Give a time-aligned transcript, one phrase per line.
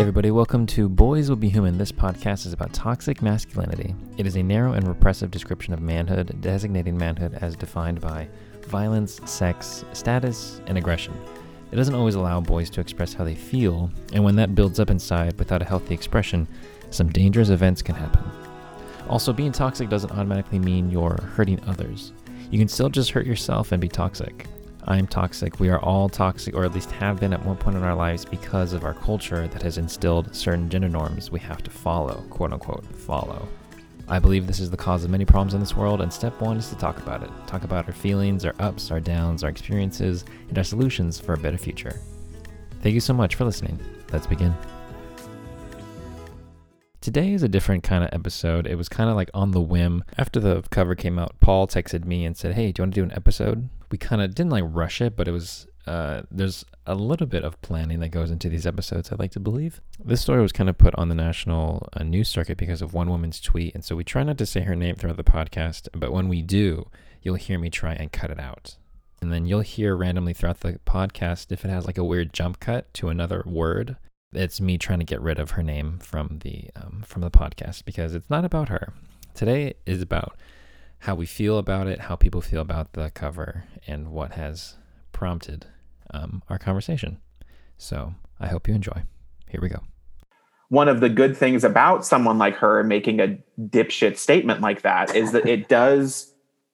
[0.00, 1.76] Everybody, welcome to Boys Will Be Human.
[1.76, 3.94] This podcast is about toxic masculinity.
[4.16, 8.26] It is a narrow and repressive description of manhood, designating manhood as defined by
[8.62, 11.12] violence, sex, status, and aggression.
[11.70, 14.88] It doesn't always allow boys to express how they feel, and when that builds up
[14.88, 16.48] inside without a healthy expression,
[16.88, 18.24] some dangerous events can happen.
[19.06, 22.14] Also, being toxic doesn't automatically mean you're hurting others.
[22.50, 24.46] You can still just hurt yourself and be toxic.
[24.90, 25.60] I'm toxic.
[25.60, 28.24] We are all toxic, or at least have been at one point in our lives
[28.24, 32.52] because of our culture that has instilled certain gender norms we have to follow, quote
[32.52, 33.46] unquote, follow.
[34.08, 36.56] I believe this is the cause of many problems in this world, and step one
[36.56, 37.30] is to talk about it.
[37.46, 41.38] Talk about our feelings, our ups, our downs, our experiences, and our solutions for a
[41.38, 42.00] better future.
[42.82, 43.78] Thank you so much for listening.
[44.10, 44.52] Let's begin.
[47.00, 48.66] Today is a different kind of episode.
[48.66, 50.04] It was kind of like on the whim.
[50.18, 53.00] After the cover came out, Paul texted me and said, Hey, do you want to
[53.00, 53.68] do an episode?
[53.90, 57.42] we kind of didn't like rush it, but it was uh, there's a little bit
[57.42, 59.10] of planning that goes into these episodes.
[59.10, 62.28] I'd like to believe this story was kind of put on the national uh, news
[62.28, 64.94] circuit because of one woman's tweet, and so we try not to say her name
[64.94, 65.88] throughout the podcast.
[65.92, 66.88] But when we do,
[67.22, 68.76] you'll hear me try and cut it out,
[69.20, 72.60] and then you'll hear randomly throughout the podcast if it has like a weird jump
[72.60, 73.96] cut to another word.
[74.32, 77.84] It's me trying to get rid of her name from the um, from the podcast
[77.84, 78.92] because it's not about her.
[79.34, 80.36] Today is about
[81.00, 84.76] how we feel about it, how people feel about the cover, and what has
[85.12, 85.66] prompted
[86.12, 87.18] um, our conversation.
[87.76, 89.02] So I hope you enjoy.
[89.48, 89.80] Here we go.
[90.68, 95.16] One of the good things about someone like her making a dipshit statement like that
[95.16, 96.29] is that it does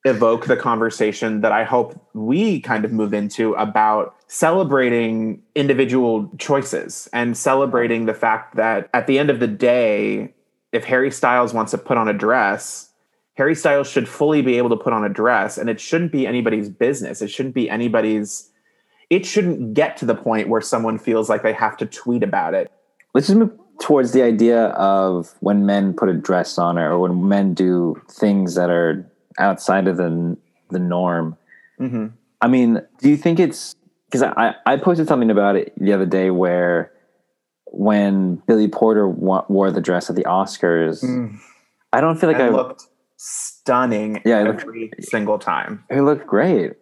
[0.07, 7.09] evoke the conversation that I hope we kind of move into about celebrating individual choices
[7.13, 10.33] and celebrating the fact that at the end of the day,
[10.73, 12.93] if Harry Styles wants to put on a dress,
[13.35, 16.25] Harry Styles should fully be able to put on a dress and it shouldn't be
[16.25, 17.21] anybody's business.
[17.21, 18.51] It shouldn't be anybody's
[19.09, 22.55] it shouldn't get to the point where someone feels like they have to tweet about
[22.55, 22.73] it.
[23.15, 27.29] Let's just move towards the idea of when men put a dress on or when
[27.29, 29.09] men do things that are
[29.39, 30.37] outside of the
[30.71, 31.37] the norm.
[31.81, 32.07] Mm-hmm.
[32.41, 33.75] I mean, do you think it's
[34.07, 36.93] because I, I posted something about it the other day where
[37.67, 41.39] when Billy Porter wore the dress at the Oscars, mm.
[41.93, 42.87] I don't feel like I, I looked
[43.17, 45.85] stunning yeah, every looked, single time.
[45.91, 46.75] He looked great.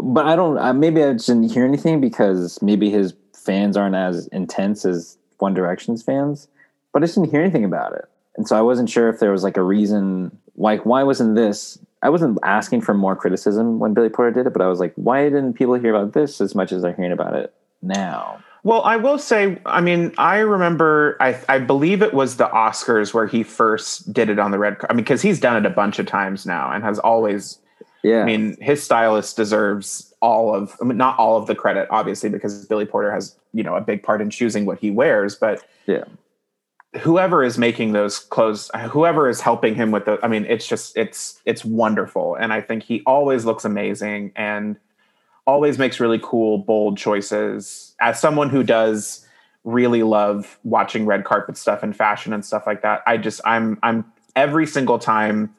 [0.00, 3.96] But I don't, uh, maybe I just didn't hear anything because maybe his fans aren't
[3.96, 6.48] as intense as One Direction's fans.
[6.92, 8.04] But I just didn't hear anything about it.
[8.36, 11.78] And so I wasn't sure if there was like a reason, like, why wasn't this?
[12.02, 14.92] I wasn't asking for more criticism when Billy Porter did it, but I was like,
[14.94, 18.42] why didn't people hear about this as much as they're hearing about it now?
[18.64, 23.14] Well, I will say, I mean, I remember, I, I believe it was the Oscars
[23.14, 24.76] where he first did it on the red.
[24.88, 27.58] I mean, because he's done it a bunch of times now and has always.
[28.02, 28.22] Yeah.
[28.22, 32.28] I mean, his stylist deserves all of, I mean, not all of the credit, obviously,
[32.28, 35.34] because Billy Porter has, you know, a big part in choosing what he wears.
[35.34, 36.04] But yeah,
[36.96, 40.96] whoever is making those clothes, whoever is helping him with the, I mean, it's just,
[40.96, 42.34] it's, it's wonderful.
[42.34, 44.32] And I think he always looks amazing.
[44.36, 44.78] And
[45.48, 47.94] always makes really cool, bold choices.
[48.00, 49.26] As someone who does
[49.64, 53.78] really love watching red carpet stuff and fashion and stuff like that, I just I'm
[53.82, 54.04] I'm
[54.36, 55.54] every single time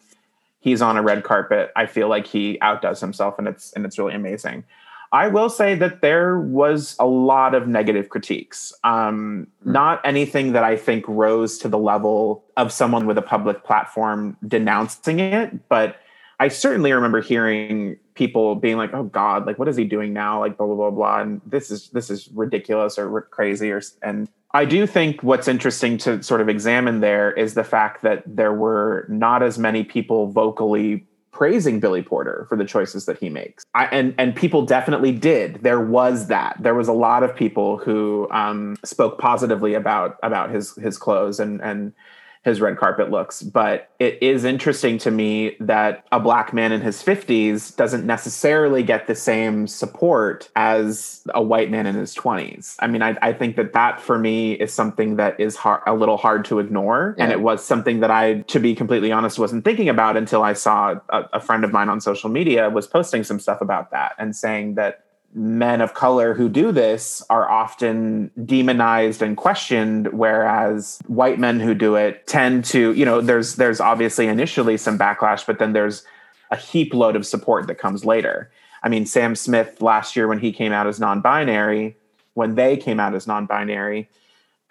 [0.60, 3.98] he's on a red carpet, I feel like he outdoes himself and it's and it's
[3.98, 4.64] really amazing.
[5.12, 8.72] I will say that there was a lot of negative critiques.
[8.84, 9.72] Um, mm.
[9.72, 14.38] Not anything that I think rose to the level of someone with a public platform
[14.48, 15.98] denouncing it, but
[16.40, 20.40] I certainly remember hearing people being like, "Oh God, like what is he doing now?"
[20.40, 23.72] Like blah blah blah blah, and this is this is ridiculous or crazy.
[23.72, 28.02] Or and I do think what's interesting to sort of examine there is the fact
[28.04, 33.20] that there were not as many people vocally praising Billy Porter for the choices that
[33.20, 33.66] he makes.
[33.74, 35.62] I, and and people definitely did.
[35.64, 36.58] There was that.
[36.60, 41.40] There was a lot of people who um, spoke positively about about his his clothes
[41.40, 41.94] and and
[42.44, 43.42] his red carpet looks.
[43.42, 48.82] But it is interesting to me that a black man in his 50s doesn't necessarily
[48.82, 52.78] get the same support as a white man in his 20s.
[52.80, 55.94] I mean, I, I think that that for me is something that is hard, a
[55.94, 57.16] little hard to ignore.
[57.18, 57.26] Yeah.
[57.26, 60.54] And it was something that I, to be completely honest, wasn't thinking about until I
[60.54, 64.14] saw a, a friend of mine on social media was posting some stuff about that
[64.18, 65.04] and saying that
[65.34, 71.76] men of color who do this are often demonized and questioned whereas white men who
[71.76, 76.04] do it tend to you know there's there's obviously initially some backlash but then there's
[76.52, 80.40] a heap load of support that comes later i mean sam smith last year when
[80.40, 81.96] he came out as non-binary
[82.34, 84.10] when they came out as non-binary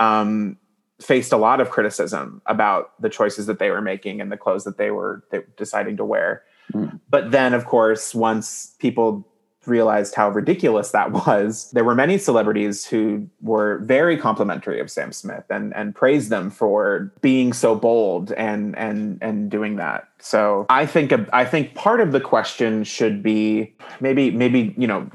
[0.01, 0.57] um,
[1.01, 4.65] faced a lot of criticism about the choices that they were making and the clothes
[4.65, 6.99] that they were, they were deciding to wear mm.
[7.09, 9.25] but then of course once people
[9.69, 15.13] realized how ridiculous that was, there were many celebrities who were very complimentary of Sam
[15.13, 20.09] Smith and and praised them for being so bold and and and doing that.
[20.21, 25.09] So I think I think part of the question should be maybe maybe you know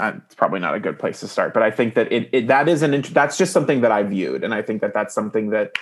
[0.00, 2.46] uh, it's probably not a good place to start, but I think that it, it
[2.48, 5.50] that is an that's just something that I viewed, and I think that that's something
[5.50, 5.76] that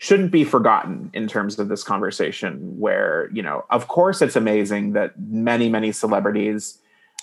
[0.00, 4.92] shouldn't be forgotten in terms of this conversation where you know of course it's amazing
[4.92, 6.78] that many many celebrities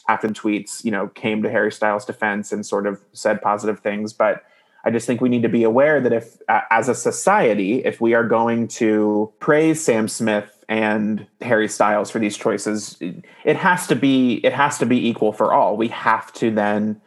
[0.08, 4.14] after tweets you know came to harry styles defense and sort of said positive things.
[4.14, 4.44] But
[4.86, 8.00] i just think we need to be aware that if uh, as a society if
[8.00, 12.98] we are going to praise sam smith and harry styles for these choices
[13.48, 15.78] it has to be it has to be equal for all.
[15.78, 17.02] We have to then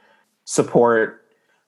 [0.44, 1.19] support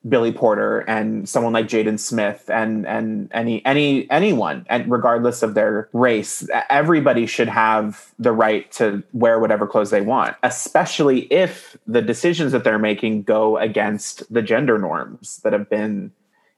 [0.09, 5.55] Billy Porter and someone like Jaden Smith and and any any anyone and regardless of
[5.55, 11.77] their race everybody should have the right to wear whatever clothes they want especially if
[11.87, 16.11] the decisions that they're making go against the gender norms that have been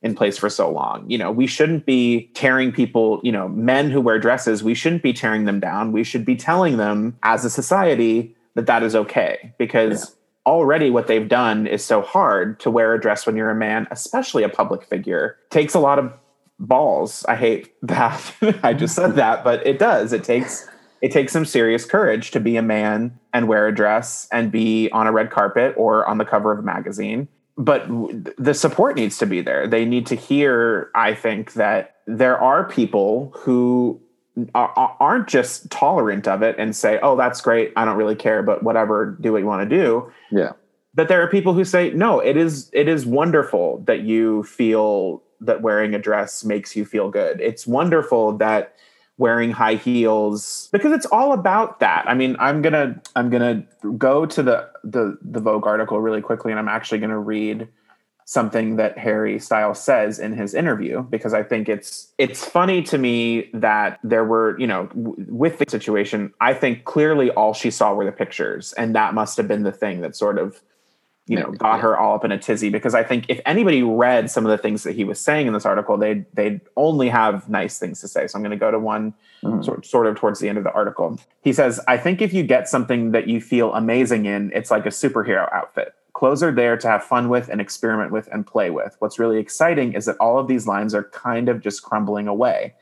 [0.03, 1.09] in place for so long.
[1.11, 5.03] You know we shouldn't be tearing people you know men who wear dresses we shouldn't
[5.03, 5.93] be tearing them down.
[5.93, 10.91] We should be telling them as a society that that is okay because yeah already
[10.91, 14.43] what they've done is so hard to wear a dress when you're a man, especially
[14.43, 15.39] a public figure.
[15.51, 16.13] Takes a lot of
[16.59, 17.25] balls.
[17.29, 18.35] I hate that.
[18.63, 20.13] I just said that, but it does.
[20.13, 20.69] It takes
[21.03, 24.89] it takes some serious courage to be a man and wear a dress and be
[24.91, 27.29] on a red carpet or on the cover of a magazine.
[27.59, 27.87] But
[28.39, 29.69] the support needs to be there.
[29.69, 34.01] They need to hear, I think, that there are people who
[34.55, 37.73] aren't just tolerant of it and say, "Oh, that's great.
[37.77, 40.53] I don't really care, but whatever, do what you want to do." Yeah.
[40.95, 45.23] But there are people who say, "No, it is it is wonderful that you feel
[45.41, 47.41] that wearing a dress makes you feel good.
[47.41, 48.75] It's wonderful that
[49.17, 52.05] wearing high heels because it's all about that.
[52.09, 56.01] I mean, I'm going to I'm going to go to the the the Vogue article
[56.01, 57.69] really quickly and I'm actually going to read
[58.27, 62.97] something that Harry Styles says in his interview because I think it's it's funny to
[62.97, 67.71] me that there were you know w- with the situation I think clearly all she
[67.71, 70.63] saw were the pictures and that must have been the thing that sort of
[71.27, 74.31] you know got her all up in a tizzy because I think if anybody read
[74.31, 77.51] some of the things that he was saying in this article they'd they'd only have
[77.51, 78.27] nice things to say.
[78.27, 79.13] So I'm going to go to one
[79.43, 79.63] mm.
[79.63, 81.19] sort, sort of towards the end of the article.
[81.43, 84.87] He says I think if you get something that you feel amazing in it's like
[84.87, 88.71] a superhero outfit Clothes are there to have fun with and experiment with and play
[88.71, 88.97] with.
[89.01, 92.75] What's really exciting is that all of these lines are kind of just crumbling away.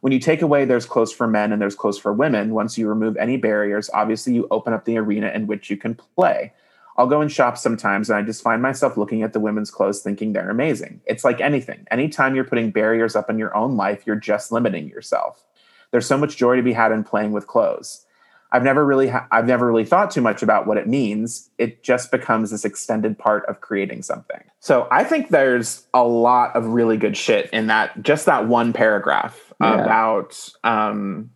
[0.00, 2.88] When you take away there's clothes for men and there's clothes for women, once you
[2.88, 6.52] remove any barriers, obviously you open up the arena in which you can play.
[6.96, 10.02] I'll go and shop sometimes and I just find myself looking at the women's clothes
[10.02, 11.00] thinking they're amazing.
[11.06, 11.86] It's like anything.
[11.92, 15.44] Anytime you're putting barriers up in your own life, you're just limiting yourself.
[15.92, 18.04] There's so much joy to be had in playing with clothes.
[18.52, 21.50] I've never really ha- I've never really thought too much about what it means.
[21.56, 24.42] It just becomes this extended part of creating something.
[24.60, 28.74] So I think there's a lot of really good shit in that just that one
[28.74, 29.82] paragraph yeah.
[29.82, 31.30] about um,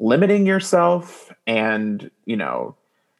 [0.00, 2.76] limiting yourself and you know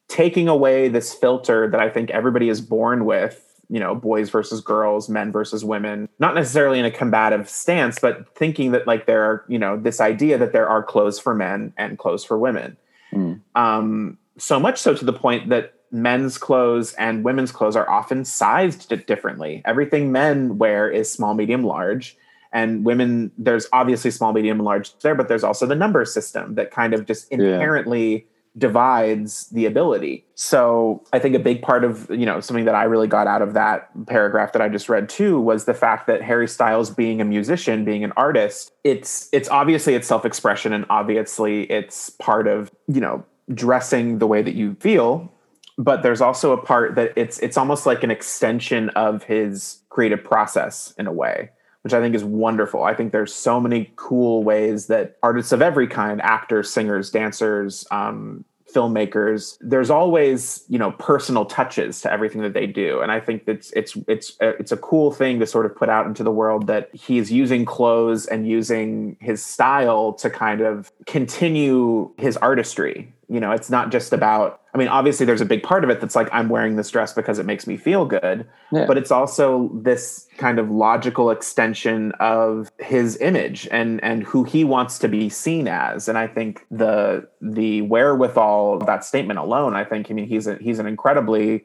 [0.08, 3.48] taking away this filter that I think everybody is born with.
[3.68, 8.28] You know, boys versus girls, men versus women, not necessarily in a combative stance, but
[8.36, 11.72] thinking that like there are, you know, this idea that there are clothes for men
[11.78, 12.76] and clothes for women
[13.12, 13.40] Mm.
[13.54, 18.24] Um, so much so to the point that men's clothes and women's clothes are often
[18.24, 19.62] sized differently.
[19.64, 22.16] Everything men wear is small, medium, large.
[22.52, 26.54] And women, there's obviously small, medium, and large there, but there's also the number system
[26.56, 28.26] that kind of just inherently.
[28.56, 30.26] Divides the ability.
[30.34, 33.40] So I think a big part of, you know, something that I really got out
[33.40, 37.20] of that paragraph that I just read too was the fact that Harry Styles being
[37.20, 42.70] a musician, being an artist, it's it's obviously it's self-expression and obviously it's part of,
[42.88, 45.32] you know, dressing the way that you feel
[45.78, 50.22] but there's also a part that it's it's almost like an extension of his creative
[50.22, 51.50] process in a way
[51.82, 52.82] which i think is wonderful.
[52.84, 57.86] I think there's so many cool ways that artists of every kind actors singers dancers
[57.90, 63.00] um, filmmakers there's always you know personal touches to everything that they do.
[63.00, 65.88] And i think it's it's it's uh, it's a cool thing to sort of put
[65.88, 70.90] out into the world that he's using clothes and using his style to kind of
[71.06, 73.12] continue his artistry.
[73.28, 76.00] You know it's not just about i mean obviously there's a big part of it
[76.00, 78.86] that's like i'm wearing this dress because it makes me feel good yeah.
[78.86, 84.64] but it's also this kind of logical extension of his image and and who he
[84.64, 89.74] wants to be seen as and i think the the wherewithal of that statement alone
[89.74, 91.64] i think i mean he's a, he's an incredibly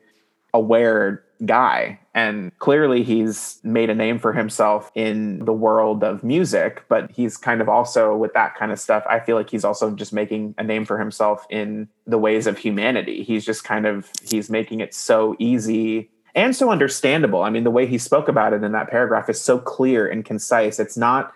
[0.53, 1.99] aware guy.
[2.13, 7.37] And clearly he's made a name for himself in the world of music, but he's
[7.37, 9.03] kind of also with that kind of stuff.
[9.09, 12.57] I feel like he's also just making a name for himself in the ways of
[12.57, 13.23] humanity.
[13.23, 17.41] He's just kind of he's making it so easy and so understandable.
[17.41, 20.23] I mean, the way he spoke about it in that paragraph is so clear and
[20.23, 20.79] concise.
[20.79, 21.33] It's not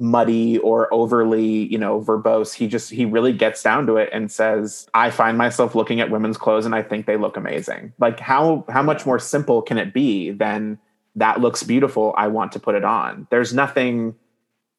[0.00, 2.54] muddy or overly, you know, verbose.
[2.54, 6.10] He just he really gets down to it and says, "I find myself looking at
[6.10, 9.78] women's clothes and I think they look amazing." Like how how much more simple can
[9.78, 10.78] it be than
[11.16, 13.26] that looks beautiful, I want to put it on.
[13.30, 14.14] There's nothing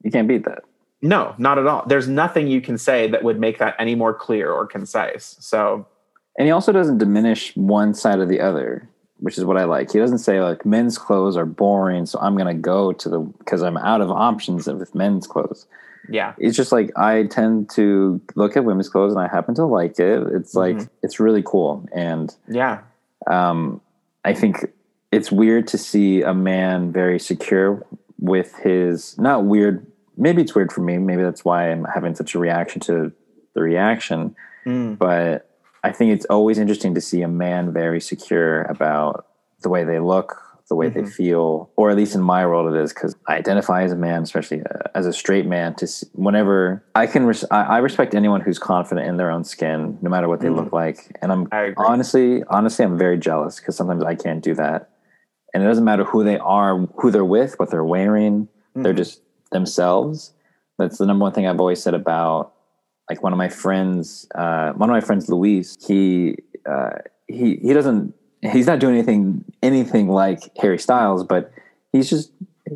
[0.04, 0.63] you can't beat that.
[1.04, 1.84] No, not at all.
[1.88, 5.36] There's nothing you can say that would make that any more clear or concise.
[5.40, 5.86] So
[6.38, 8.90] and he also doesn't diminish one side or the other
[9.22, 9.92] which is what I like.
[9.92, 13.62] He doesn't say like men's clothes are boring, so I'm gonna go to the because
[13.62, 15.68] I'm out of options with men's clothes.
[16.10, 19.66] Yeah, it's just like I tend to look at women's clothes and I happen to
[19.66, 20.24] like it.
[20.34, 20.94] It's like mm-hmm.
[21.04, 22.82] it's really cool, and yeah,
[23.28, 23.80] um,
[24.25, 24.66] I think
[25.12, 27.86] it's weird to see a man very secure
[28.20, 29.86] with his not weird.
[30.18, 30.98] Maybe it's weird for me.
[30.98, 33.12] Maybe that's why I'm having such a reaction to
[33.54, 34.36] the reaction.
[34.66, 34.98] Mm.
[34.98, 35.50] But
[35.84, 39.26] I think it's always interesting to see a man very secure about
[39.62, 40.36] the way they look,
[40.70, 41.04] the way mm-hmm.
[41.04, 43.96] they feel, or at least in my world it is because I identify as a
[43.96, 45.76] man, especially uh, as a straight man.
[45.76, 49.44] To see, whenever I can, res- I, I, respect anyone who's confident in their own
[49.44, 51.18] skin, no matter what they mm look like.
[51.22, 51.48] And I'm
[51.78, 54.90] honestly, honestly, I'm very jealous because sometimes I can't do that.
[55.54, 58.48] And it doesn't matter who they are, who they're with, what they're wearing.
[58.76, 59.22] mm They're just
[59.52, 60.34] themselves.
[60.78, 62.54] That's the number one thing I've always said about
[63.12, 66.91] like one of my friends, uh, one of my friends, Luis, he uh,
[67.27, 68.13] he he doesn't
[68.53, 71.51] he's not doing anything anything like Harry Styles, but
[71.91, 72.32] he's just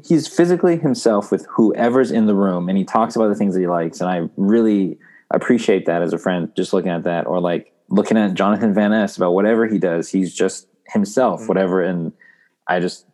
[0.06, 3.62] he's physically himself with whoever's in the room, and he talks about the things that
[3.62, 4.98] he likes, and I really
[5.32, 6.52] appreciate that as a friend.
[6.54, 10.10] Just looking at that, or like looking at Jonathan Van Ness about whatever he does,
[10.10, 11.48] he's just himself, mm-hmm.
[11.48, 12.12] whatever, and
[12.68, 13.06] I just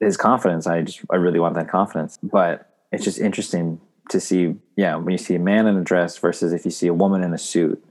[0.00, 0.66] his confidence.
[0.66, 5.12] I just I really want that confidence, but it's just interesting to see yeah when
[5.12, 7.38] you see a man in a dress versus if you see a woman in a
[7.38, 7.82] suit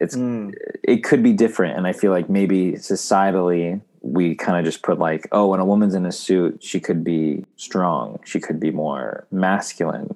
[0.00, 0.52] it's mm.
[0.82, 4.98] it could be different and i feel like maybe societally we kind of just put
[4.98, 8.70] like oh when a woman's in a suit she could be strong she could be
[8.70, 10.14] more masculine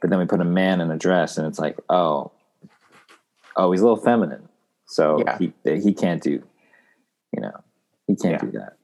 [0.00, 2.30] but then we put a man in a dress and it's like oh
[3.56, 4.48] oh he's a little feminine
[4.86, 5.38] so yeah.
[5.38, 6.42] he he can't do
[7.32, 7.62] you know
[8.06, 8.50] he can't yeah.
[8.50, 8.76] do that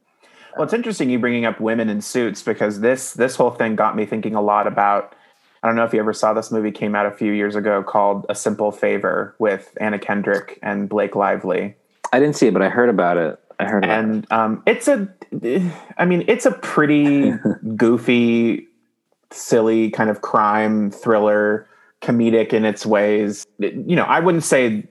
[0.56, 3.96] well it's interesting you bringing up women in suits because this this whole thing got
[3.96, 5.14] me thinking a lot about
[5.62, 7.82] I don't know if you ever saw this movie came out a few years ago
[7.82, 11.76] called A Simple Favor with Anna Kendrick and Blake Lively.
[12.12, 13.38] I didn't see it, but I heard about it.
[13.60, 14.32] I heard and it.
[14.32, 15.08] um, it's a,
[15.98, 17.32] I mean, it's a pretty
[17.76, 18.66] goofy,
[19.30, 21.68] silly kind of crime thriller,
[22.00, 23.46] comedic in its ways.
[23.60, 24.88] You know, I wouldn't say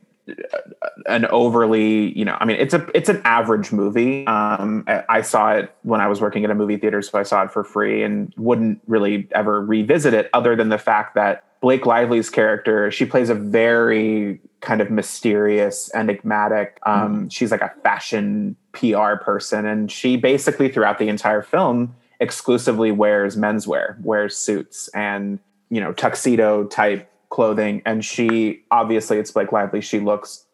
[1.08, 5.52] an overly you know i mean it's a it's an average movie um i saw
[5.52, 8.04] it when i was working at a movie theater so i saw it for free
[8.04, 13.06] and wouldn't really ever revisit it other than the fact that blake lively's character she
[13.06, 17.32] plays a very kind of mysterious enigmatic um mm.
[17.32, 23.36] she's like a fashion pr person and she basically throughout the entire film exclusively wears
[23.36, 29.82] menswear wears suits and you know tuxedo type clothing and she obviously it's Blake Lively.
[29.82, 30.46] She looks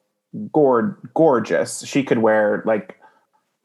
[0.54, 1.86] gourd gorgeous.
[1.86, 2.98] She could wear like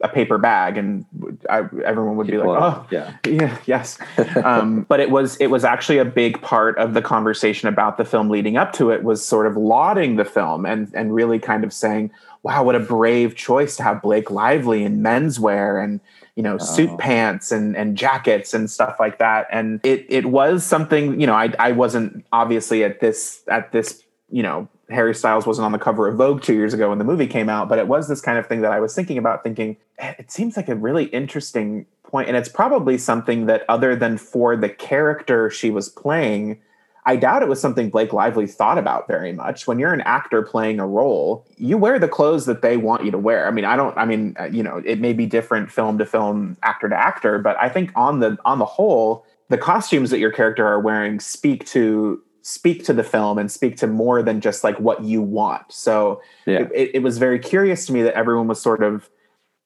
[0.01, 1.05] a paper bag and
[1.49, 3.15] I, everyone would be like oh yeah.
[3.25, 3.97] yeah yes.
[4.43, 8.03] Um, but it was it was actually a big part of the conversation about the
[8.03, 11.63] film leading up to it was sort of lauding the film and and really kind
[11.63, 16.01] of saying wow what a brave choice to have Blake Lively in menswear and
[16.35, 16.63] you know, oh.
[16.63, 19.47] suit pants and and jackets and stuff like that.
[19.51, 24.03] And it it was something, you know, I I wasn't obviously at this at this,
[24.29, 27.03] you know, Harry Styles wasn't on the cover of Vogue two years ago when the
[27.03, 29.43] movie came out, but it was this kind of thing that I was thinking about,
[29.43, 33.95] thinking eh, it seems like a really interesting point, and it's probably something that other
[33.95, 36.59] than for the character she was playing
[37.05, 39.67] I doubt it was something Blake Lively thought about very much.
[39.67, 43.11] When you're an actor playing a role, you wear the clothes that they want you
[43.11, 43.47] to wear.
[43.47, 46.05] I mean, I don't I mean, uh, you know, it may be different film to
[46.05, 50.19] film, actor to actor, but I think on the on the whole, the costumes that
[50.19, 54.41] your character are wearing speak to speak to the film and speak to more than
[54.41, 55.71] just like what you want.
[55.71, 56.67] So yeah.
[56.73, 59.09] it, it was very curious to me that everyone was sort of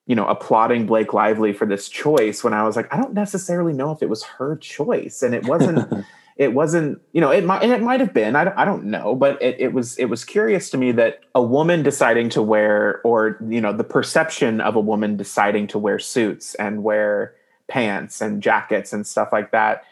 [0.07, 3.73] you know applauding blake lively for this choice when i was like i don't necessarily
[3.73, 6.05] know if it was her choice and it wasn't
[6.37, 8.85] it wasn't you know it might and it might have been I don't, I don't
[8.85, 12.41] know but it, it was it was curious to me that a woman deciding to
[12.41, 17.35] wear or you know the perception of a woman deciding to wear suits and wear
[17.67, 19.83] pants and jackets and stuff like that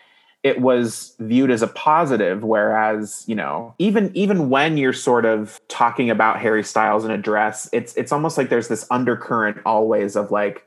[0.44, 5.60] it was viewed as a positive whereas you know even even when you're sort of
[5.68, 10.16] talking about harry styles in a dress it's it's almost like there's this undercurrent always
[10.16, 10.66] of like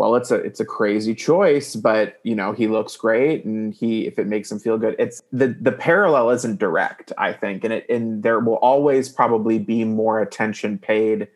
[0.00, 4.06] well, it's a it's a crazy choice, but you know he looks great, and he
[4.06, 7.74] if it makes him feel good, it's the the parallel isn't direct, I think, and
[7.74, 11.28] it and there will always probably be more attention paid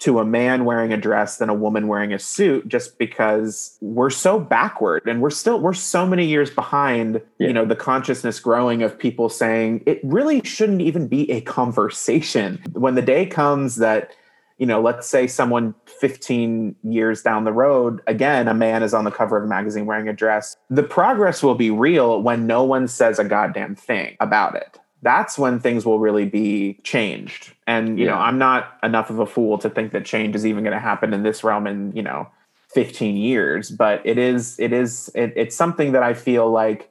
[0.00, 4.10] to a man wearing a dress than a woman wearing a suit just because we're
[4.10, 7.46] so backward and we're still we're so many years behind yeah.
[7.46, 12.60] you know the consciousness growing of people saying it really shouldn't even be a conversation
[12.72, 14.10] when the day comes that
[14.58, 19.04] you know let's say someone 15 years down the road again a man is on
[19.04, 22.62] the cover of a magazine wearing a dress the progress will be real when no
[22.62, 27.52] one says a goddamn thing about it that's when things will really be changed.
[27.66, 28.12] And, you yeah.
[28.12, 30.80] know, I'm not enough of a fool to think that change is even going to
[30.80, 32.28] happen in this realm in, you know,
[32.72, 36.88] 15 years, but it is, it is, it, it's something that I feel like,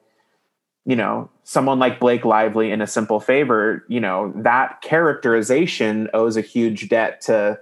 [0.85, 6.37] you know, someone like Blake Lively in a simple favor, you know, that characterization owes
[6.37, 7.59] a huge debt to,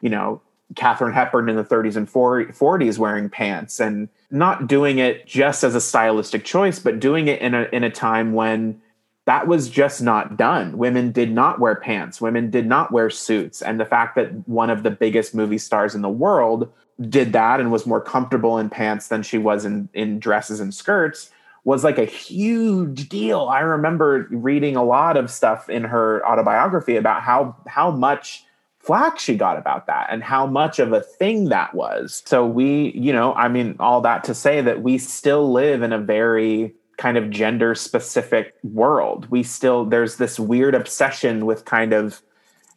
[0.00, 0.40] you know,
[0.76, 5.74] Katharine Hepburn in the 30s and 40s wearing pants and not doing it just as
[5.74, 8.80] a stylistic choice, but doing it in a in a time when
[9.26, 10.78] that was just not done.
[10.78, 13.62] Women did not wear pants, women did not wear suits.
[13.62, 17.58] And the fact that one of the biggest movie stars in the world did that
[17.58, 21.30] and was more comfortable in pants than she was in, in dresses and skirts
[21.64, 23.48] was like a huge deal.
[23.48, 28.44] I remember reading a lot of stuff in her autobiography about how how much
[28.78, 32.22] flack she got about that and how much of a thing that was.
[32.24, 35.92] So we, you know, I mean all that to say that we still live in
[35.92, 39.26] a very kind of gender specific world.
[39.30, 42.22] We still there's this weird obsession with kind of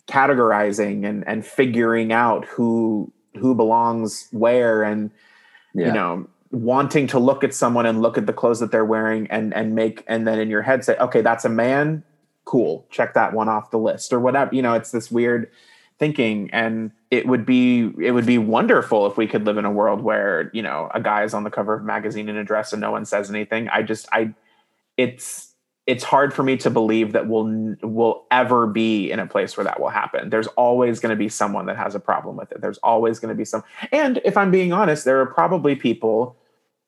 [0.07, 5.09] categorizing and and figuring out who who belongs where and
[5.73, 5.87] yeah.
[5.87, 9.27] you know wanting to look at someone and look at the clothes that they're wearing
[9.31, 12.03] and and make and then in your head say okay that's a man.
[12.45, 12.85] Cool.
[12.89, 14.53] Check that one off the list or whatever.
[14.53, 15.49] You know it's this weird
[15.99, 16.49] thinking.
[16.51, 20.01] And it would be it would be wonderful if we could live in a world
[20.01, 22.73] where you know a guy is on the cover of a magazine in a dress
[22.73, 23.67] and no one says anything.
[23.69, 24.33] I just i
[24.97, 25.49] it's
[25.85, 29.63] it's hard for me to believe that we'll will ever be in a place where
[29.63, 30.29] that will happen.
[30.29, 32.61] There's always going to be someone that has a problem with it.
[32.61, 36.37] There's always going to be some and if i'm being honest there are probably people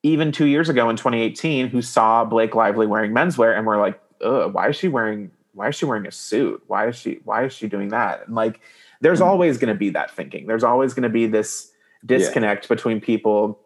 [0.06, 4.00] even two years ago in 2018 who saw blake lively wearing menswear and were like
[4.22, 7.46] Ugh, why is she wearing why is she wearing a suit why is she why
[7.46, 8.62] is she doing that and like
[9.02, 9.30] there's mm-hmm.
[9.30, 10.48] always going to be that thinking.
[10.48, 11.72] There's always going to be this
[12.06, 12.70] disconnect yeah.
[12.70, 13.60] between people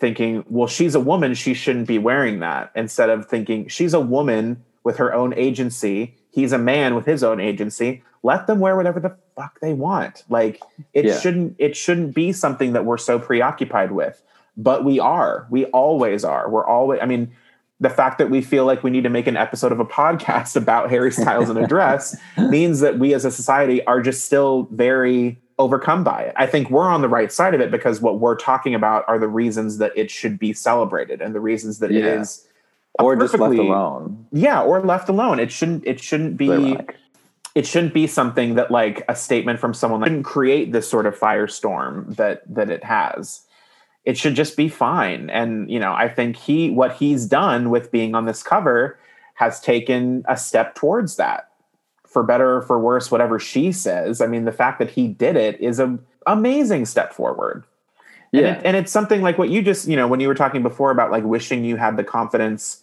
[0.00, 4.00] thinking, well, she's a woman, she shouldn't be wearing that, instead of thinking she's a
[4.00, 6.16] woman with her own agency.
[6.30, 8.02] He's a man with his own agency.
[8.22, 10.24] Let them wear whatever the fuck they want.
[10.28, 10.60] Like
[10.92, 11.18] it yeah.
[11.18, 14.22] shouldn't it shouldn't be something that we're so preoccupied with.
[14.58, 15.46] But we are.
[15.50, 16.50] We always are.
[16.50, 17.32] We're always I mean,
[17.80, 20.56] the fact that we feel like we need to make an episode of a podcast
[20.56, 24.68] about Harry Styles in a dress means that we as a society are just still
[24.72, 26.34] very overcome by it.
[26.36, 29.18] I think we're on the right side of it because what we're talking about are
[29.18, 31.98] the reasons that it should be celebrated and the reasons that yeah.
[32.00, 32.46] it is
[32.98, 34.26] or just left alone.
[34.32, 35.38] Yeah, or left alone.
[35.38, 36.76] It shouldn't it shouldn't be
[37.54, 41.06] it shouldn't be something that like a statement from someone that shouldn't create this sort
[41.06, 43.42] of firestorm that that it has
[44.08, 45.28] it should just be fine.
[45.28, 48.98] And, you know, I think he, what he's done with being on this cover
[49.34, 51.50] has taken a step towards that
[52.06, 54.22] for better or for worse, whatever she says.
[54.22, 57.64] I mean, the fact that he did it is an amazing step forward.
[58.32, 58.46] Yeah.
[58.46, 60.62] And, it, and it's something like what you just, you know, when you were talking
[60.62, 62.80] before about like wishing you had the confidence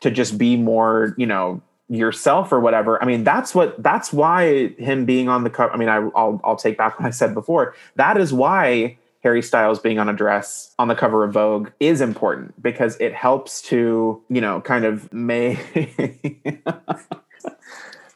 [0.00, 3.02] to just be more, you know, yourself or whatever.
[3.02, 5.72] I mean, that's what that's why him being on the cover.
[5.72, 7.74] I mean, I, will I'll take back what I said before.
[7.96, 12.00] That is why Harry Styles being on a dress on the cover of Vogue is
[12.00, 15.58] important because it helps to, you know, kind of make.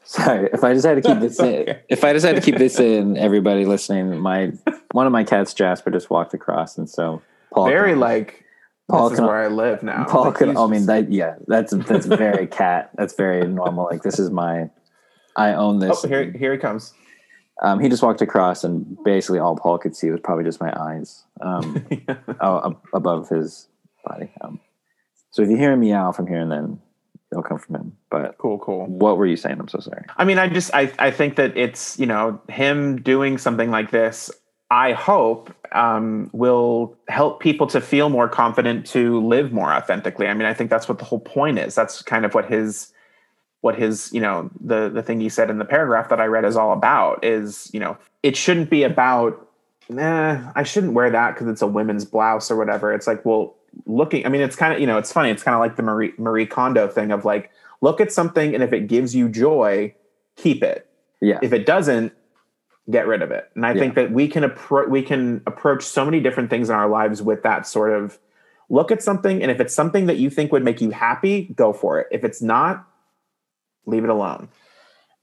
[0.05, 3.17] Sorry, if I decide to keep this in, if I decide to keep this in,
[3.17, 4.53] everybody listening, my
[4.93, 8.45] one of my cats, Jasper, just walked across, and so Paul very can, like
[8.89, 10.05] Paul this can, is where I live now.
[10.05, 10.57] Paul like can.
[10.57, 12.91] I mean, that yeah, that's that's very cat.
[12.95, 13.87] That's very normal.
[13.91, 14.71] Like this is my,
[15.35, 16.05] I own this.
[16.05, 16.93] Oh, here here he comes.
[17.63, 20.73] Um, he just walked across, and basically all Paul could see was probably just my
[20.79, 21.87] eyes um,
[22.93, 23.69] above his
[24.05, 24.31] body.
[24.41, 24.61] Um,
[25.31, 26.81] so if you hear him meow from here and then,
[27.31, 27.97] it'll come from him.
[28.11, 28.87] But cool, cool.
[28.87, 29.59] What were you saying?
[29.61, 30.05] I'm so sorry.
[30.17, 33.91] I mean, I just I I think that it's you know him doing something like
[33.93, 34.31] this.
[34.71, 40.27] I hope um, will help people to feel more confident to live more authentically.
[40.27, 41.75] I mean, I think that's what the whole point is.
[41.75, 42.93] That's kind of what his
[43.63, 46.45] what his you know the the thing he said in the paragraph that i read
[46.45, 49.49] is all about is you know it shouldn't be about
[49.89, 53.55] nah i shouldn't wear that because it's a women's blouse or whatever it's like well
[53.87, 55.83] looking i mean it's kind of you know it's funny it's kind of like the
[55.83, 59.93] marie marie kondo thing of like look at something and if it gives you joy
[60.37, 60.87] keep it
[61.21, 62.13] yeah if it doesn't
[62.91, 63.49] get rid of it.
[63.55, 63.79] And I Yeah.
[63.79, 67.23] think that we can appro- we can approach so many different things in our lives
[67.23, 68.19] with that sort of
[68.69, 71.73] look at something and if it's something that you think would make you happy, go
[71.73, 72.09] for it.
[72.11, 72.85] If it's not,
[73.87, 74.49] leave it alone.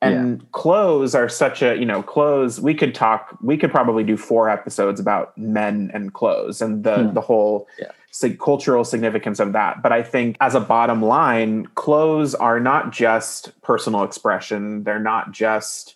[0.01, 4.15] And clothes are such a, you know, clothes, we could talk, we could probably do
[4.15, 7.13] four episodes about men and clothes and the Hmm.
[7.13, 7.87] the whole Yeah.
[8.11, 9.81] sig- cultural significance of that.
[9.83, 14.83] But I think as a bottom line, clothes are not just personal expression.
[14.85, 15.95] They're not just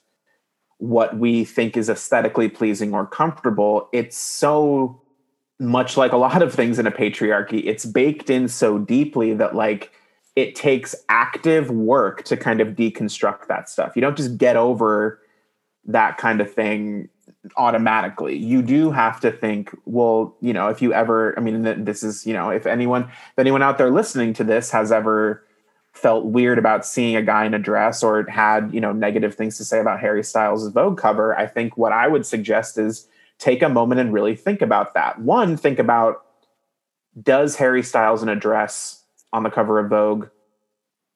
[0.79, 3.87] what we think is aesthetically pleasing or comfortable.
[3.93, 4.99] It's so
[5.61, 9.55] much like a lot of things in a patriarchy, it's baked in so deeply that
[9.55, 9.91] like
[10.35, 13.95] it takes active work to kind of deconstruct that stuff.
[13.95, 15.19] You don't just get over
[15.85, 17.09] that kind of thing
[17.57, 18.37] automatically.
[18.37, 22.25] You do have to think, well, you know, if you ever, I mean, this is,
[22.25, 25.45] you know, if anyone, if anyone out there listening to this has ever
[25.91, 29.57] felt weird about seeing a guy in a dress or had, you know, negative things
[29.57, 33.61] to say about Harry Styles' Vogue cover, I think what I would suggest is take
[33.61, 35.19] a moment and really think about that.
[35.19, 36.23] One, think about
[37.21, 39.02] does Harry Styles in a dress
[39.33, 40.27] on the cover of Vogue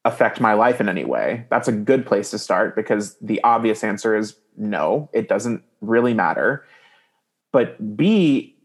[0.04, 1.46] affect my life in any way?
[1.50, 6.14] That's a good place to start because the obvious answer is no, it doesn't really
[6.14, 6.66] matter.
[7.52, 8.56] But B,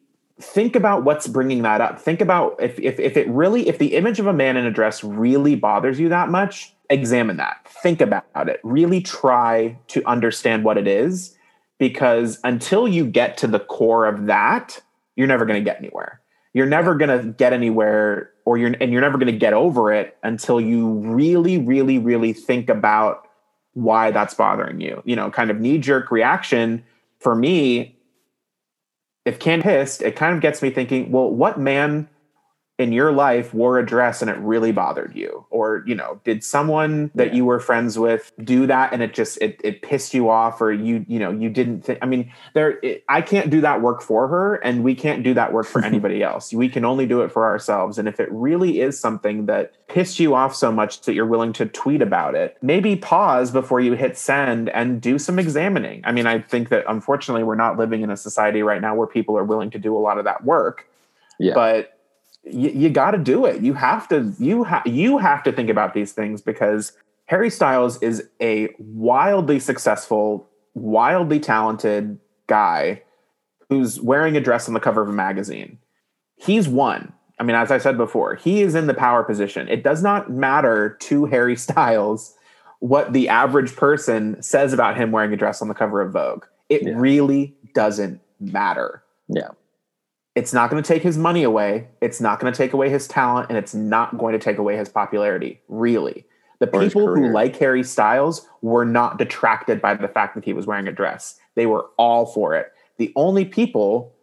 [0.40, 2.00] think about what's bringing that up.
[2.00, 4.70] Think about if, if, if it really, if the image of a man in a
[4.70, 7.66] dress really bothers you that much, examine that.
[7.82, 8.60] Think about it.
[8.62, 11.36] Really try to understand what it is
[11.78, 14.80] because until you get to the core of that,
[15.16, 16.20] you're never going to get anywhere.
[16.54, 19.92] You're never going to get anywhere or you're and you're never going to get over
[19.92, 23.28] it until you really really really think about
[23.74, 25.02] why that's bothering you.
[25.04, 26.84] You know, kind of knee jerk reaction
[27.20, 27.96] for me
[29.24, 32.08] if can pissed, it kind of gets me thinking, well, what man
[32.82, 35.46] in your life wore a dress and it really bothered you?
[35.50, 37.34] Or you know did someone that Yeah.
[37.36, 40.72] you were friends with do that and it just it, it pissed you off or
[40.72, 44.02] you you know you didn't think i mean there it, i can't do that work
[44.02, 46.52] for her and we can't do that work for anybody else.
[46.52, 47.98] We can only do it for ourselves.
[47.98, 51.52] And if it really is something that pissed you off so much that you're willing
[51.52, 56.00] to tweet about it maybe pause before you hit send and do some examining.
[56.04, 59.06] I mean i think that unfortunately we're not living in a society right now where
[59.06, 60.86] people are willing to do a lot of that work.
[61.38, 61.54] Yeah.
[61.54, 61.98] but
[62.44, 63.62] you, you got to do it.
[63.62, 66.92] You have to you have you have to think about these things because
[67.26, 73.02] Harry Styles is a wildly successful, wildly talented guy
[73.68, 75.78] who's wearing a dress on the cover of a magazine.
[76.36, 77.12] He's won.
[77.38, 79.68] I mean, as I said before, he is in the power position.
[79.68, 82.34] It does not matter to Harry Styles
[82.80, 86.44] what the average person says about him wearing a dress on the cover of Vogue.
[86.68, 86.94] It Yeah.
[86.96, 89.48] really doesn't matter yeah.
[90.34, 91.88] It's not going to take his money away.
[92.00, 94.76] It's not going to take away his talent, and it's not going to take away
[94.76, 95.60] his popularity.
[95.68, 96.24] Really,
[96.58, 100.66] the people who like Harry Styles were not detracted by the fact that he was
[100.66, 101.38] wearing a dress.
[101.54, 102.72] They were all for it.
[102.98, 104.14] The only people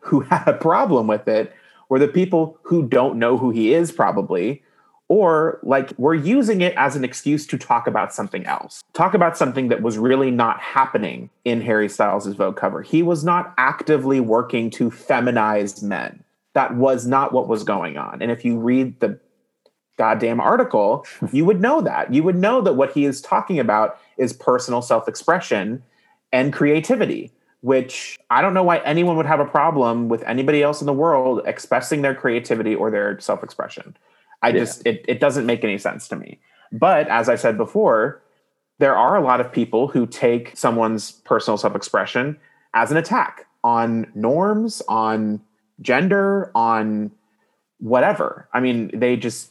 [0.00, 1.52] who had a problem with it
[1.88, 4.62] were the people who don't know who he is, probably,
[5.12, 8.82] or like we're using it as an excuse to talk about something else.
[8.94, 12.80] Talk about something that was really not happening in Harry Styles' Vogue cover.
[12.80, 16.24] He was not actively working to feminize men.
[16.54, 18.22] That was not what was going on.
[18.22, 19.20] And if you read the
[19.98, 22.14] goddamn article, you would know that.
[22.14, 25.82] You would know that what he is talking about is personal self expression
[26.32, 30.80] and creativity, which I don't know why anyone would have a problem with anybody else
[30.80, 33.94] in the world expressing their creativity or their self expression.
[34.42, 34.60] I Yeah.
[34.60, 36.40] just, it, it doesn't make any sense to me.
[36.72, 38.22] But as I said before,
[38.78, 42.38] there are a lot of people who take someone's personal self expression
[42.74, 45.40] as an attack on norms, on
[45.80, 47.10] gender, on
[47.78, 48.48] whatever.
[48.52, 49.50] I mean, they just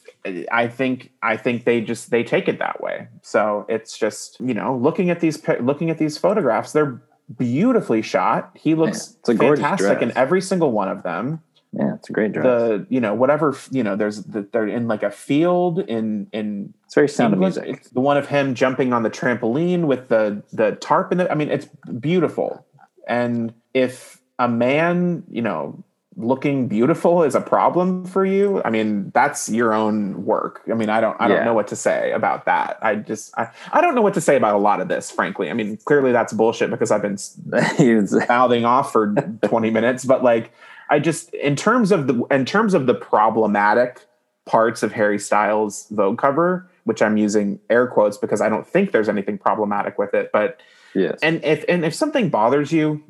[0.52, 3.08] I think I think they just they take it that way.
[3.22, 7.02] So it's just, you know, looking at these looking at these photographs, they're
[7.38, 8.52] beautifully shot.
[8.56, 11.42] He looks it's fantastic in every single one of them
[11.74, 11.96] Yeah.
[11.96, 12.44] It's a great dress.
[12.46, 16.74] the you know whatever you know there's the, they're in like a field in in
[16.86, 17.56] it's very sound England.
[17.58, 17.80] of music.
[17.82, 21.32] It's the one of him jumping on the trampoline with the the tarp in it.
[21.32, 21.68] I mean, it's
[22.00, 22.66] beautiful.
[23.08, 25.82] And if a man, you know,
[26.18, 30.62] looking beautiful is a problem for you, I mean, that's your own work.
[30.70, 31.46] I mean, I don't I don't Yeah.
[31.46, 32.80] know what to say about that.
[32.82, 35.50] I just I, I don't know what to say about a lot of this, frankly.
[35.50, 37.18] I mean, clearly that's bullshit because I've been
[38.28, 40.52] mouthing off for 20 minutes but like
[40.92, 44.06] i just in terms of the in terms of the problematic
[44.46, 48.92] parts of harry styles vogue cover which i'm using air quotes because i don't think
[48.92, 50.62] there's anything problematic with it but
[50.94, 51.18] yes.
[51.22, 53.04] and if and if something bothers you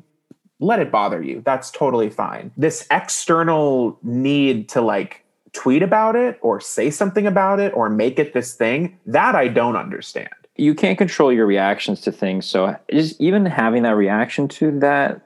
[0.60, 6.38] let it bother you that's totally fine this external need to like tweet about it
[6.40, 10.74] or say something about it or make it this thing that i don't understand you
[10.74, 12.46] can't control your reactions to things.
[12.46, 15.20] So just even having that reaction to that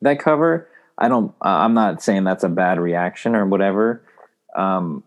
[0.00, 1.34] that cover, I don't.
[1.40, 4.04] I'm not saying that's a bad reaction or whatever.
[4.56, 5.02] Um,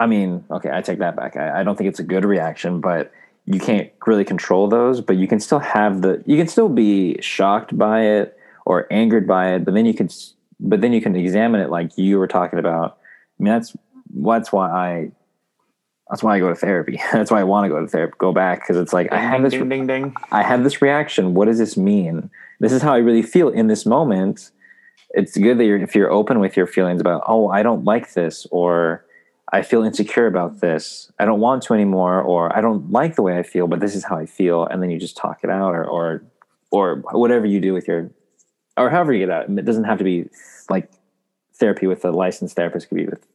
[0.00, 1.36] I mean, okay, I take that back.
[1.36, 3.12] I, I don't think it's a good reaction, but
[3.44, 5.00] you can't really control those.
[5.00, 6.22] But you can still have the.
[6.26, 10.08] You can still be shocked by it or angered by it, but then you can.
[10.58, 12.98] But then you can examine it like you were talking about.
[13.38, 13.76] I mean, that's
[14.14, 15.12] that's why I
[16.12, 17.00] that's why I go to therapy.
[17.12, 19.22] That's why I want to go to therapy, go back because it's like ding, I
[19.22, 20.14] have this ding, ding, ding.
[20.30, 21.32] I have this reaction.
[21.32, 22.28] What does this mean?
[22.60, 24.50] This is how I really feel in this moment.
[25.14, 28.14] It's good that you're if you're open with your feelings about, oh, I don't like
[28.14, 29.04] this, or
[29.52, 31.10] I feel insecure about this.
[31.18, 33.94] I don't want to anymore, or I don't like the way I feel, but this
[33.94, 36.22] is how I feel, and then you just talk it out, or or
[36.70, 38.10] or whatever you do with your,
[38.78, 39.50] or however you get out.
[39.50, 40.28] It doesn't have to be
[40.70, 40.90] like
[41.54, 42.86] therapy with a licensed therapist.
[42.86, 43.26] It could be with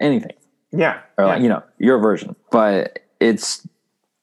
[0.00, 0.32] anything
[0.72, 1.00] Yeah.
[1.18, 1.30] or yeah.
[1.32, 3.66] like you know your version but it's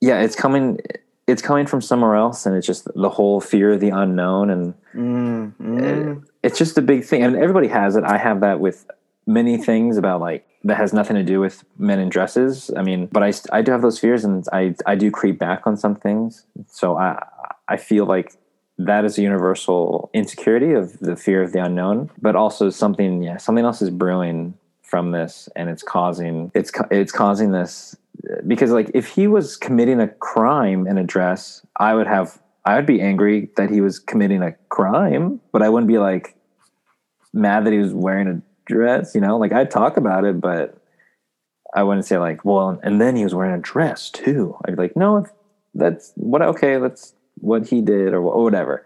[0.00, 0.80] yeah it's coming
[1.28, 4.74] it's coming from somewhere else and it's just the whole fear of the unknown and
[4.94, 6.24] Mm, mm.
[6.42, 8.04] It's just a big thing and everybody has it.
[8.04, 8.86] I have that with
[9.26, 12.70] many things about like that has nothing to do with men in dresses.
[12.76, 15.66] I mean but i i do have those fears and i i do creep back
[15.66, 16.46] on some things.
[16.66, 17.24] So i
[17.68, 18.32] i feel like
[18.78, 23.36] that is a universal insecurity of the fear of the unknown but also something yeah
[23.36, 27.96] something else is brewing from this and it's causing it's it's causing this
[28.46, 32.76] because like if he was committing a crime in a dress i would have i
[32.76, 36.36] would be angry that he was committing a crime but i wouldn't be like
[37.32, 40.78] mad that he was wearing a dress you know like i'd talk about it but
[41.74, 44.82] i wouldn't say like well and then he was wearing a dress too i'd be
[44.82, 45.26] like no
[45.74, 48.84] that's what okay that's what he did or or whatever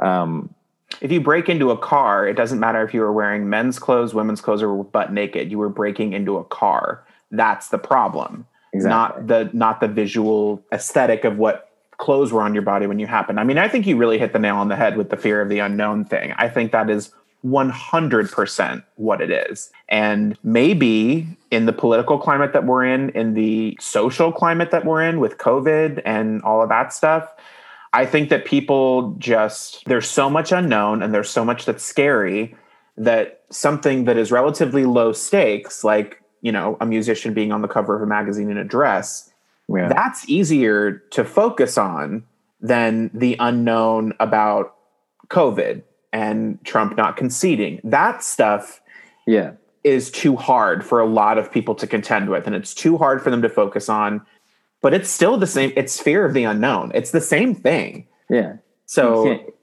[0.00, 0.54] um
[1.00, 4.12] If you break into a car, it doesn't matter if you were wearing men's clothes,
[4.12, 5.50] women's clothes, or butt naked.
[5.50, 7.06] You were breaking into a car.
[7.30, 11.69] That's the problem, exactly not the not the visual aesthetic of what
[12.00, 13.38] clothes were on your body when you happened.
[13.38, 15.40] I mean, I think you really hit the nail on the head with the fear
[15.40, 16.32] of the unknown thing.
[16.38, 17.12] I think that is
[17.44, 19.70] 100% what it is.
[19.88, 25.02] And maybe in the political climate that we're in, in the social climate that we're
[25.02, 27.28] in with COVID and all of that stuff,
[27.92, 32.54] I think that people just, there's so much unknown and there's so much that's scary
[32.96, 37.68] that something that is relatively low stakes, like, you know, a musician being on the
[37.68, 39.29] cover of a magazine in a dress,
[39.76, 42.24] yeah that's easier to focus on
[42.60, 44.74] than the unknown about
[45.28, 47.80] COVID and Trump not conceding.
[47.84, 48.80] That stuff
[49.26, 49.52] yeah
[49.82, 53.22] is too hard for a lot of people to contend with, and it's too hard
[53.22, 54.20] for them to focus on.
[54.82, 55.72] But it's still the same.
[55.76, 56.90] It's fear of the unknown.
[56.94, 58.06] It's the same thing.
[58.28, 58.54] yeah
[58.86, 59.54] So you can't,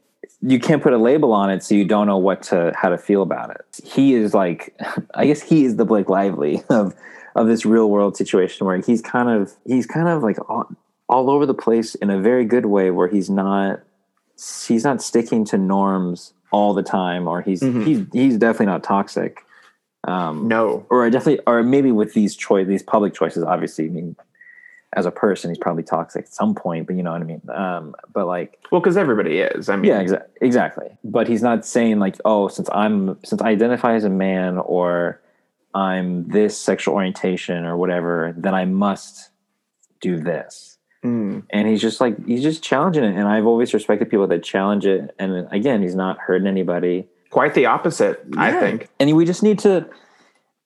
[0.41, 2.97] you can't put a label on it so you don't know what to how to
[2.97, 4.75] feel about it he is like
[5.15, 6.93] i guess he is the blake lively of
[7.37, 10.65] of this real world situation where he's kind of he's kind of like all,
[11.07, 13.79] all over the place in a very good way where he's not
[14.67, 17.85] he's not sticking to norms all the time or he's Mhm.
[17.85, 19.43] he's he's definitely not toxic
[20.07, 23.89] um no, or I definitely or maybe with these choice these public choices obviously i
[23.89, 24.15] mean
[24.93, 27.41] as a person he's probably toxic at some point but you know what i mean
[27.53, 29.69] um but like well, because everybody is.
[29.69, 30.87] I mean, yeah, exa- exactly.
[31.05, 35.21] But he's not saying like, oh, since I'm since I identify as a man or
[35.77, 39.29] I'm this sexual orientation or whatever, then I must
[40.01, 40.77] do this.
[41.05, 43.15] Mm, And he's just like he's just challenging it.
[43.15, 45.13] And I've always respected people that challenge it.
[45.19, 47.07] And again, he's not hurting anybody.
[47.29, 48.23] quite the opposite.
[48.37, 48.89] I think.
[48.99, 49.87] And we just need to.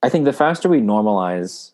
[0.02, 1.72] I think the faster we normalize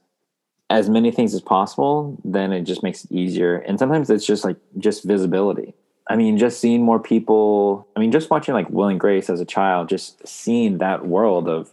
[0.69, 3.57] as many things as possible, then it just makes it easier.
[3.67, 5.73] And sometimes it's just like just visibility.
[6.09, 7.87] I mean, just seeing more people.
[7.95, 11.47] I mean, just watching like Will and Grace as a child, just seeing that world
[11.47, 11.71] of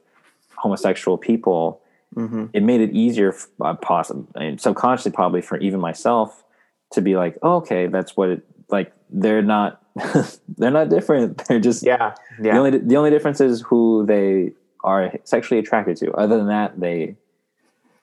[0.64, 1.80] homosexual people,
[2.14, 6.44] hmm it made it easier, uh, possible and subconsciously probably for even myself
[6.92, 8.92] to be like, oh, okay, that's what it like.
[9.10, 9.82] They're not,
[10.58, 11.42] they're not different.
[11.48, 16.12] They're just Yeah, the only the only difference is who they are sexually attracted to.
[16.12, 17.16] Other than that, they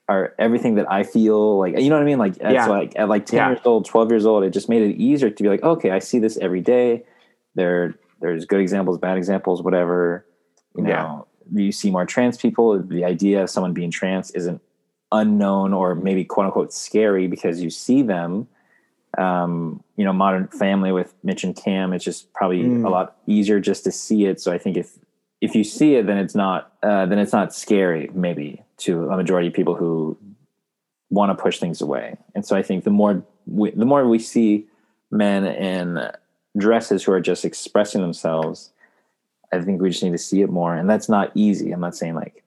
[0.08, 1.78] are everything that I feel like.
[1.80, 2.20] You know what I mean?
[2.26, 2.68] Like Yeah.
[2.68, 3.50] like at like ten Yeah.
[3.52, 6.00] years old, twelve years old, it just made it easier to be like, okay, I
[6.00, 7.04] see this every day.
[7.56, 10.26] There, there's good examples, bad examples, whatever.
[10.76, 12.80] You know, you see more trans people.
[12.82, 14.62] The idea of someone being trans isn't
[15.12, 18.48] unknown or maybe quote unquote scary because you see them.
[19.18, 22.86] Um, you know, Modern Family with Mitch and Cam, it's just probably Mm.
[22.86, 24.40] a lot easier just to see it.
[24.40, 24.98] So I think if
[25.42, 29.18] if you see it, then it's not uh, then it's not scary maybe to a
[29.18, 30.18] majority of people who
[31.10, 32.16] want to push things away.
[32.36, 34.68] And so I think the more we, the more we see
[35.12, 36.10] men in
[36.58, 38.71] dresses who are just expressing themselves,
[39.52, 40.76] I think we just need to see it more.
[40.76, 41.72] And that's not easy.
[41.72, 42.44] I'm not saying like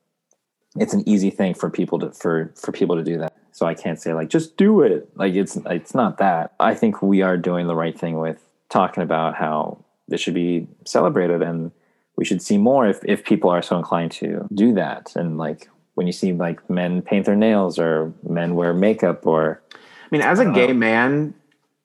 [0.77, 3.33] it's an easy thing for people to for for people to do that.
[3.53, 5.09] so I can't say like just do it.
[5.14, 6.55] Like it's it's not that.
[6.61, 10.67] I think we are doing the right thing with talking about how this should be
[10.85, 11.71] celebrated and
[12.17, 15.69] we should see more if if people are so inclined to do that and like
[15.95, 20.23] when you see like men paint their nails or men wear makeup or I mean,
[20.23, 21.35] as a gay um, man,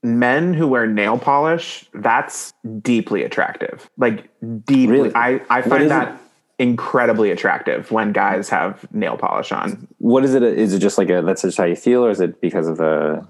[0.04, 3.90] men who wear nail polish, that's deeply attractive.
[3.98, 4.30] Like
[4.66, 4.88] deeply.
[4.88, 5.16] Really?
[5.16, 6.20] I, I find that
[6.58, 9.88] incredibly attractive when guys have nail polish on.
[10.00, 12.20] what is it is it just like a that's just how you feel or is
[12.20, 13.26] it because of the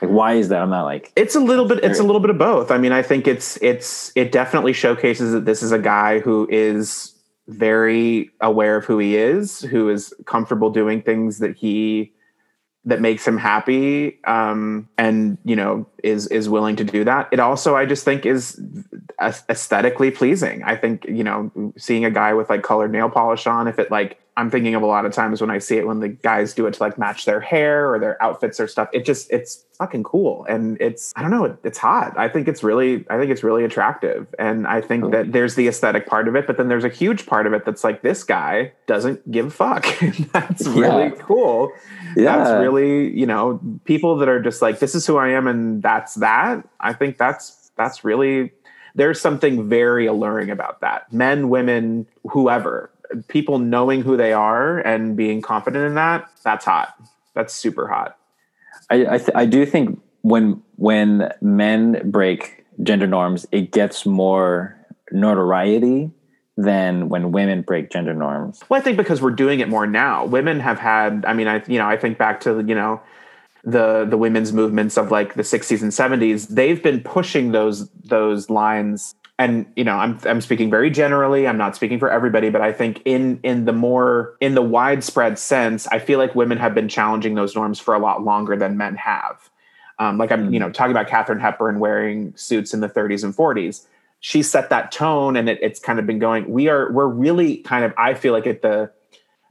[0.00, 2.30] like why is that i'm not like It's a little bit it's a little bit
[2.30, 2.70] of both.
[2.70, 6.46] I mean, I think it's it's it definitely showcases that this is a guy who
[6.48, 7.12] is
[7.48, 12.12] very aware of who he is, who is comfortable doing things that he
[12.84, 17.28] that makes him happy um and you know is is willing to do that.
[17.30, 18.60] It also i just think is
[19.20, 20.62] aesthetically pleasing.
[20.64, 23.90] I think you know seeing a guy with like colored nail polish on if it
[23.90, 26.54] like i'm thinking of a lot of times when i see it when the guys
[26.54, 29.64] do it to like match their hair or their outfits or stuff it just it's
[29.80, 30.44] fucking cool.
[30.46, 32.12] And it's i don't know it's hot.
[32.18, 34.26] I think it's really i think it's really attractive.
[34.38, 35.10] And i think Cool.
[35.12, 37.64] that there's the aesthetic part of it but then there's a huge part of it
[37.64, 39.86] that's like this guy doesn't give a fuck.
[40.32, 41.72] That's really cool.
[42.16, 42.34] Yeah.
[42.34, 45.46] cool that's really you know people that are just like this is who i am
[45.46, 46.68] and that's that.
[46.78, 48.52] I think that's that's really
[48.94, 51.10] there's something very alluring about that.
[51.12, 52.90] Men women whoever
[53.28, 56.94] people knowing who they are and being confident in that that's hot
[57.34, 58.16] that's super hot
[58.90, 64.76] I I, th- I do think when when men break gender norms, it gets more
[65.12, 66.10] notoriety
[66.56, 68.60] than when women break gender norms.
[68.68, 70.26] Well, I think because we're doing it more now.
[70.26, 71.24] Women have had.
[71.26, 73.00] I mean, I you know I think back to you know
[73.64, 76.48] the the women's movements of like the 60s and 70s.
[76.48, 79.14] They've been pushing those those lines.
[79.40, 81.48] And you know, I'm I'm speaking very generally.
[81.48, 85.38] I'm not speaking for everybody, but I think in in the more in the widespread
[85.38, 88.76] sense, I feel like women have been challenging those norms for a lot longer than
[88.76, 89.48] men have.
[89.98, 93.34] Um, like I'm, you know, talking about Katharine Hepburn wearing suits in the 30s and
[93.34, 93.86] 40s
[94.20, 97.56] she set that tone and it, it's kind of been going we are we're really
[97.58, 98.90] kind of i feel like at the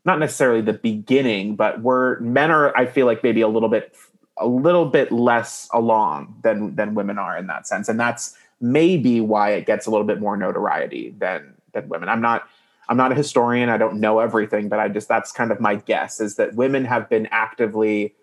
[0.06, 3.96] not necessarily the beginning but we're men are i feel like maybe a little bit
[4.38, 9.22] a little bit less along than than women are in that sense and that's maybe
[9.22, 12.48] why it gets a little bit more notoriety than than women i'm not
[12.90, 15.76] i'm not a historian i don't know everything but i just that's kind of my
[15.76, 18.14] guess is that women have been actively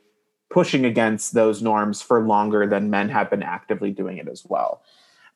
[0.51, 4.83] pushing against those norms for longer than men have been actively doing it as well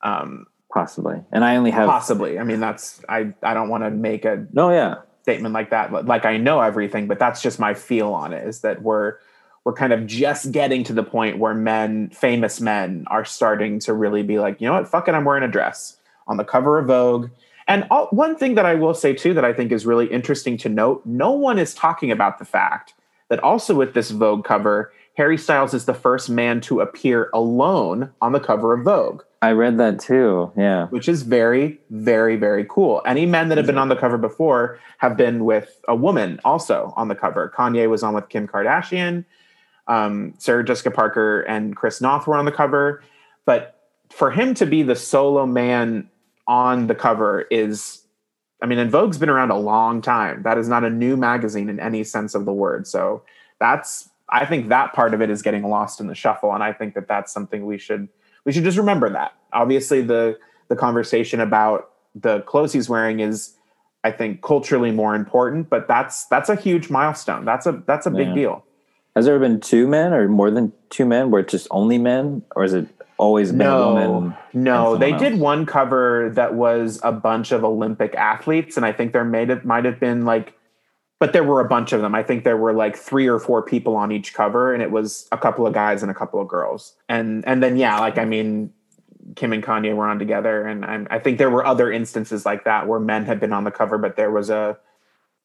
[0.03, 1.21] um, Possibly.
[1.33, 4.47] And I only have possibly i mean that's i i don't want to make a
[4.53, 4.97] No, yeah.
[5.23, 8.61] statement like that like i know everything but that's just my feel on it is
[8.61, 9.17] that we're
[9.65, 13.93] we're kind of just getting to the point where men famous men are starting to
[13.93, 15.97] really be like you know what fuck it i'm wearing a dress
[16.27, 17.31] on the cover of vogue
[17.69, 20.57] and all, one thing that i will say too that i think is really interesting
[20.57, 22.95] to note no one is talking about the fact
[23.29, 28.11] that also with this vogue cover harry styles is the first man to appear alone
[28.21, 30.53] on the cover of vogue I read that too.
[30.55, 30.89] Yeah.
[30.89, 33.01] which is very, very, very cool.
[33.07, 36.93] Any men that have been on the cover before have been with a woman also
[36.95, 37.51] on the cover.
[37.57, 39.25] Kanye was on with Kim Kardashian.
[39.87, 43.03] Um, Sarah Jessica Parker and Chris Noth were on the cover.
[43.45, 46.09] But for him to be the solo man
[46.47, 48.03] on the cover is,
[48.63, 50.43] I mean, and Vogue's been around a long time.
[50.43, 52.87] That is not a new magazine in any sense of the word.
[52.87, 53.23] So
[53.59, 56.53] that's, I think that part of it is getting lost in the shuffle.
[56.53, 58.09] And I think that that's something we should
[58.45, 59.33] we should just remember that.
[59.53, 60.39] Obviously, the
[60.69, 63.55] the conversation about the clothes he's wearing is,
[64.03, 65.69] I think, culturally more important.
[65.69, 67.45] But that's that's a huge milestone.
[67.45, 68.35] That's a that's a big Yeah.
[68.35, 68.65] deal.
[69.17, 72.43] Has there been two men or more than two men where it's just only men?
[72.55, 72.87] Or is it
[73.19, 74.37] always been a No, woman?
[74.55, 78.93] no, they someone did one cover that was a bunch of Olympic athletes, and I
[78.93, 80.55] think there made it might have been like,
[81.19, 82.15] but there were a bunch of them.
[82.15, 85.29] I think there were like three or four people on each cover, and it was
[85.33, 88.25] a couple of guys and a couple of girls, and and then yeah, like I
[88.25, 88.73] mean,
[89.37, 92.65] Kim and Kanye were on together, and I'm, I think there were other instances like
[92.65, 94.79] that where men had been on the cover, but there was a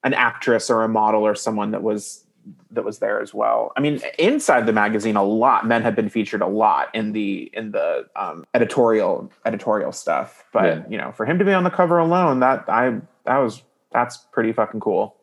[0.04, 2.25] an actress or a model or someone that was
[2.72, 3.72] that was there as well.
[3.76, 7.50] I mean, inside the magazine, a lot men have been featured a lot in the
[7.54, 10.44] in the um, editorial editorial stuff.
[10.54, 10.84] But Yeah.
[10.90, 14.18] you know, for him to be on the cover alone, that I that was that's
[14.18, 15.16] pretty fucking cool.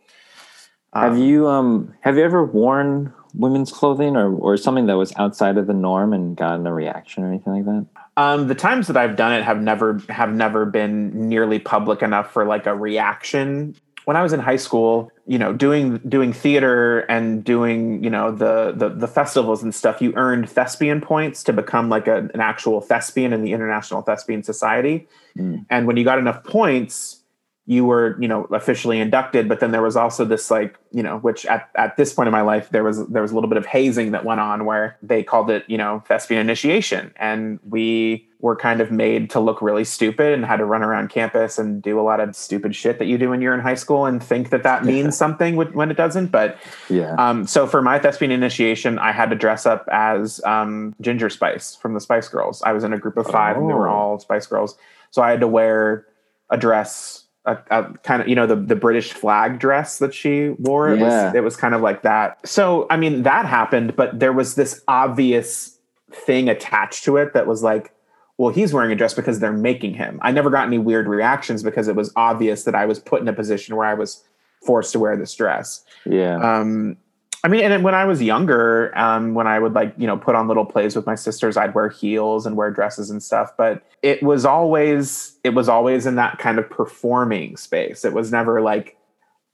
[0.95, 5.13] Have Um, you um have you ever worn women's clothing or, or something that was
[5.17, 7.87] outside of the norm and gotten a reaction or anything like that?
[8.19, 12.31] Um, the times that I've done it have never have never been nearly public enough
[12.33, 13.75] for like a reaction.
[14.05, 18.33] When I was in high school, you know, doing doing theater and doing you know
[18.33, 22.41] the the, the festivals and stuff, you earned thespian points to become like a, an
[22.41, 25.07] actual thespian in the International Thespian Society.
[25.39, 25.67] Mm.
[25.71, 27.22] And when you got enough points,
[27.67, 31.19] you were you know officially inducted but then there was also this like you know
[31.19, 33.57] which at, at this point in my life there was there was a little bit
[33.57, 37.13] of hazing that went on where they called it you know thespian initiation.
[37.17, 41.09] And we were kind of made to look really stupid and had to run around
[41.09, 43.77] campus and do a lot of stupid shit that you do when you're in high
[43.77, 46.33] school and think that that means something when it doesn't.
[46.33, 46.59] But
[46.91, 47.15] yeah.
[47.15, 51.77] um, so for my thespian initiation i had to dress up as um, ginger spice
[51.77, 52.61] from the spice girls.
[52.63, 53.93] I was in a group of five and they were Oh.
[53.93, 54.77] all spice girls.
[55.13, 56.07] So i had to wear
[56.51, 60.51] a dress a, a kind of you know the the British flag dress that she
[60.59, 60.91] wore.
[60.91, 61.27] It Yeah.
[61.27, 62.39] was it was kind of like that.
[62.47, 65.79] So I mean that happened, but there was this obvious
[66.13, 67.93] thing attached to it that was like,
[68.39, 70.19] well, he's wearing a dress because they're making him.
[70.23, 73.29] I never got any weird reactions because it was obvious that I was put in
[73.29, 74.23] a position where I was
[74.65, 75.85] forced to wear this dress.
[76.07, 76.97] yeah Um,
[77.45, 80.37] I mean, and when I was younger, um, when I would like, you know, put
[80.37, 83.53] on little plays with my sisters, I'd wear heels and wear dresses and stuff.
[83.57, 88.05] But it was always, it was always in that kind of performing space.
[88.05, 88.97] It was never like,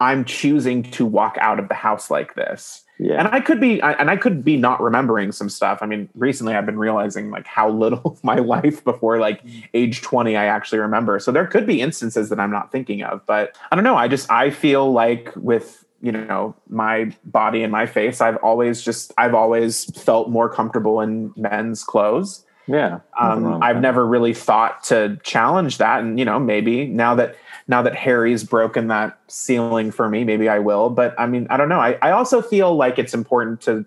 [0.00, 2.84] I'm choosing to walk out of the house like this.
[2.98, 5.78] yeah And I could be, I, and I could be not remembering some stuff.
[5.80, 10.02] I mean, recently I've been realizing like how little of my life before like age
[10.02, 11.18] 20 I actually remember.
[11.18, 13.96] So there could be instances that I'm not thinking of, but I don't know.
[13.96, 18.82] I just, I feel like with, you know, my body and my face, I've always
[18.82, 22.44] just, I've always felt more comfortable in men's clothes.
[22.68, 23.80] yeah Um, I've that.
[23.80, 27.36] never really thought to challenge that, and you know, maybe now that
[27.66, 30.88] now that Harry's broken that ceiling for me, maybe I will.
[30.88, 31.80] But I mean, I don't know.
[31.80, 33.84] I, I also feel like it's important to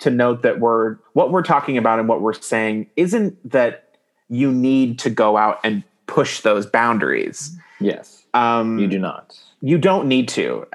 [0.00, 3.96] to note that we're what we're talking about and what we're saying isn't that
[4.30, 7.54] you need to go out and push those boundaries.
[7.80, 10.66] yes Um, you do not you don't need to.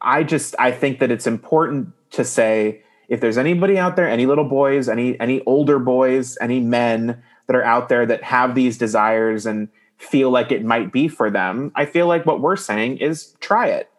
[0.00, 4.26] I just i think that it's important to say if there's anybody out there any
[4.26, 8.76] little boys any any older boys any men that are out there that have these
[8.78, 12.98] desires and feel like it might be for them i feel like what we're saying
[12.98, 13.90] is try it.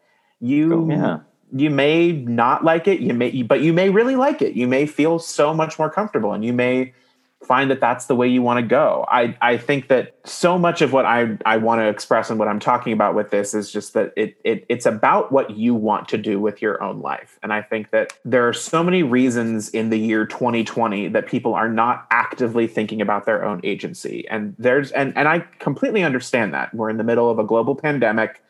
[0.42, 1.20] You oh, yeah.
[1.52, 4.54] you may not like it you may but you may really like it.
[4.54, 6.94] You may feel so much more comfortable and you may
[7.44, 9.06] find that that's the way you want to go.
[9.08, 12.48] I i think that so much of what i i want to express and what
[12.48, 16.10] i'm talking about with this is just that it, it it's about what you want
[16.10, 17.40] to do with your own life.
[17.42, 21.54] And i think that there are so many reasons in the year 2020 that people
[21.54, 24.28] are not actively thinking about their own agency.
[24.30, 26.74] And there's and and i completely understand that.
[26.74, 28.42] We're in the middle of a global pandemic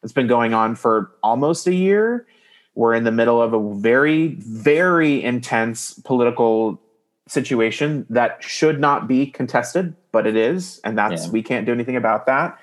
[0.00, 2.26] that's been going on for almost a year.
[2.74, 6.80] We're in the middle of a very, very intense political
[7.30, 11.32] situation that should not be contested, but it is, and that's Yeah.
[11.32, 12.58] we can't do anything about that.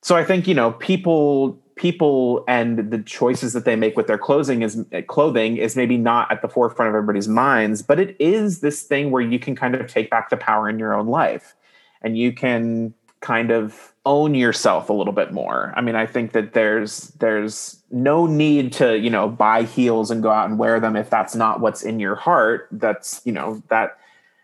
[0.00, 4.18] So I think you know people people and the choices that they make with their
[4.18, 8.60] clothing is clothing is maybe not at the forefront of everybody's minds, but it is
[8.60, 11.54] this thing where you can kind of take back the power in your own life
[12.02, 12.92] and you can
[13.22, 15.72] kind of own yourself a little bit more.
[15.76, 20.22] I mean, I think that there's there's no need to, you know, buy heels and
[20.22, 22.68] go out and wear them if that's not what's in your heart.
[22.72, 23.96] That's, you know, that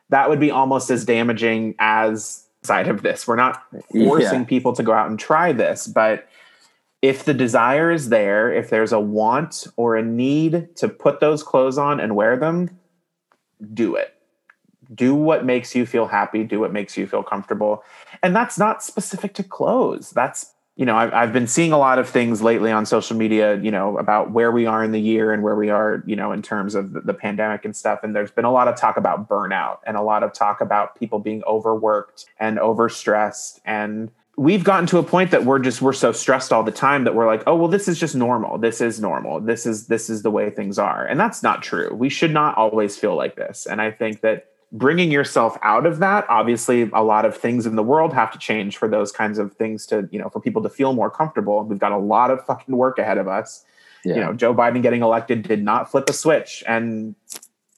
[0.09, 3.27] that would be almost as damaging as side of this.
[3.27, 3.63] We're not
[3.93, 4.45] forcing Yeah.
[4.45, 6.29] people to go out and try this, but
[7.03, 11.43] if the desire is there, if there's a want or a need to put those
[11.43, 12.71] clothes on and wear them,
[13.75, 14.15] do it.
[14.95, 17.85] Do what makes you feel happy, do what makes you feel comfortable.
[18.23, 20.11] And that's not specific to clothes.
[20.11, 23.59] That's, you know, I've, I've been seeing a lot of things lately on social media,
[23.61, 26.33] you know, about where we are in the year and where we are, you know,
[26.33, 28.01] in terms of the, the pandemic and stuff.
[28.03, 30.99] And there's been a lot of talk about burnout and a lot of talk about
[30.99, 35.93] people being overworked and overstressed and we've gotten to a point that we're just we're
[35.93, 38.81] so stressed all the time that we're like oh well this is just normal this
[38.81, 42.09] is normal this is this is the way things are and that's not true we
[42.09, 46.27] should not always feel like this and i think that bringing yourself out of that
[46.29, 49.55] obviously a lot of things in the world have to change for those kinds of
[49.55, 52.45] things to you know for people to feel more comfortable we've got a lot of
[52.45, 53.65] fucking work ahead of us
[54.05, 57.15] yeah you know joe biden getting elected did not flip a switch and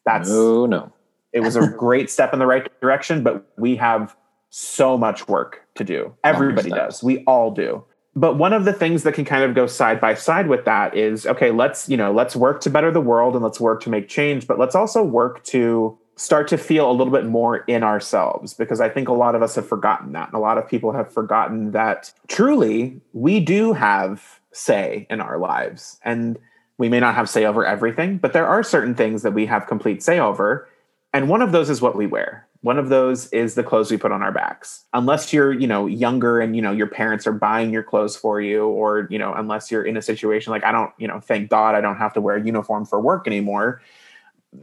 [0.05, 0.93] that's no no
[1.32, 4.16] it was a great step in the right direction, but we have
[4.51, 6.14] so much work to do.
[6.24, 7.03] Everybody does.
[7.03, 7.84] We all do.
[8.16, 10.97] But one of the things that can kind of go side by side with that
[10.97, 13.91] is okay, let's, you know, let's work to better the world and let's work to
[13.91, 17.82] make change, but let's also work to start to feel a little bit more in
[17.82, 20.28] ourselves because I think a lot of us have forgotten that.
[20.28, 25.38] And a lot of people have forgotten that truly we do have say in our
[25.38, 25.98] lives.
[26.04, 26.38] And
[26.76, 29.66] we may not have say over everything, but there are certain things that we have
[29.66, 30.68] complete say over.
[31.14, 32.46] And one of those is what we wear.
[32.60, 34.84] One of those is the clothes we put on our backs.
[34.92, 38.42] Unless you're, you know, younger and you know your parents are buying your clothes for
[38.42, 41.48] you, or you know, unless you're in a situation like I don't, you know, thank
[41.48, 43.80] God I don't have to wear a uniform for work anymore.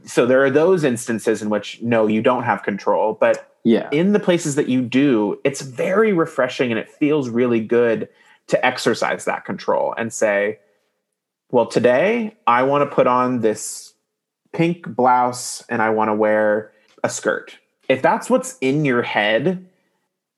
[0.04, 3.16] So there are those instances in which no, you don't have control.
[3.18, 7.60] But yeah in the places that you do, it's very refreshing and it feels really
[7.60, 8.08] good
[8.48, 10.58] to exercise that control and say,
[11.50, 13.94] well, today I want to put on this
[14.52, 16.72] pink blouse and I want to wear
[17.04, 17.58] a skirt.
[17.88, 19.66] If that's what's in your head,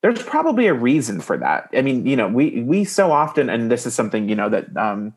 [0.03, 1.69] there's probably a reason for that.
[1.75, 4.75] I mean, you know, we we so often, and this is something you know that
[4.77, 5.13] um,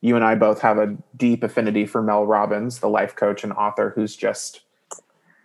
[0.00, 3.52] you and I both have a deep affinity for Mel Robbins, the life coach and
[3.52, 4.60] author, who's just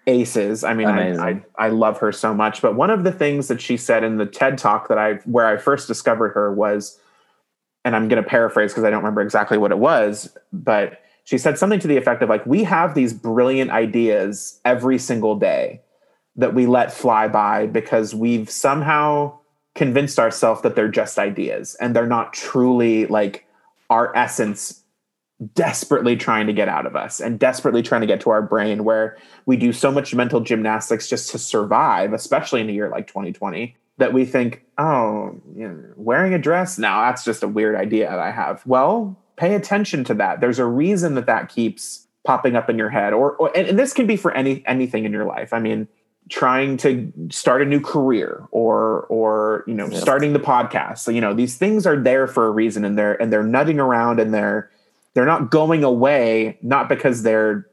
[0.06, 0.64] aces.
[0.64, 2.62] I mean, I, I, I love her so much.
[2.62, 5.48] But one of the things that she said in the TED talk that I where
[5.48, 7.00] I first discovered her was,
[7.86, 11.38] and I'm going to paraphrase because I don't remember exactly what it was, but she
[11.38, 15.82] said something to the effect of like, we have these brilliant ideas every single day
[16.36, 19.38] that we let fly by because we've somehow
[19.76, 23.46] convinced ourselves that they're just ideas and they're not truly like
[23.90, 24.84] our essence
[25.56, 28.84] desperately trying to get out of us and desperately trying to get to our brain
[28.84, 33.08] where we do so much mental gymnastics just to survive especially in a year like
[33.08, 36.78] 2020 that we think oh you know, wearing a dress?
[36.78, 38.66] Now that's just a weird idea that i have.
[38.66, 40.40] Well pay attention to that.
[40.40, 43.80] There's a reason that that keeps popping up in your head or, or and, and
[43.80, 45.52] this can be for any anything in your life.
[45.52, 45.88] I mean
[46.30, 50.02] trying to start a new career or or you know yep.
[50.02, 51.00] starting the podcast.
[51.00, 53.80] So you know these things are there for a reason and they're and they're nutting
[53.80, 54.70] around and they're
[55.14, 57.68] they're not going away not because they're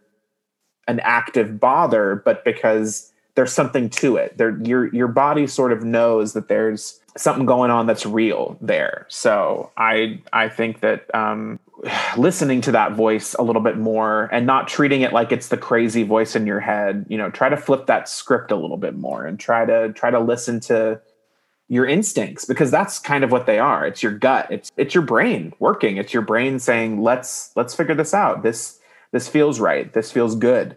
[0.89, 4.37] an active bother but because there's something to it.
[4.37, 9.07] There your your body sort of knows that there's something going on that's real there.
[9.09, 11.59] So i i think that um
[12.17, 15.57] listening to that voice a little bit more and not treating it like it's the
[15.57, 18.97] crazy voice in your head you know try to flip that script a little bit
[18.97, 21.01] more and try to try to listen to
[21.71, 23.87] your instincts because that's kind of what they are.
[23.87, 24.49] It's your gut.
[24.51, 25.97] It's it's your brain working.
[25.99, 28.43] It's your brain saying let's let's figure this out.
[28.43, 28.81] This
[29.13, 29.91] this feels right.
[29.93, 30.77] This feels good.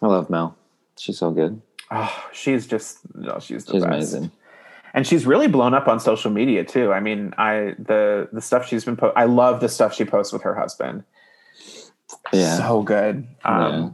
[0.00, 0.56] I love mel.
[0.98, 1.60] She's so good.
[1.90, 3.92] Oh she's just no she's the she's best.
[3.92, 4.32] amazing
[4.94, 6.92] and she's really blown up on social media too.
[6.92, 10.32] I mean, I the the stuff she's been po- I love the stuff she posts
[10.32, 11.04] with her husband.
[12.32, 13.26] Yeah, so good.
[13.44, 13.88] Um, yeah.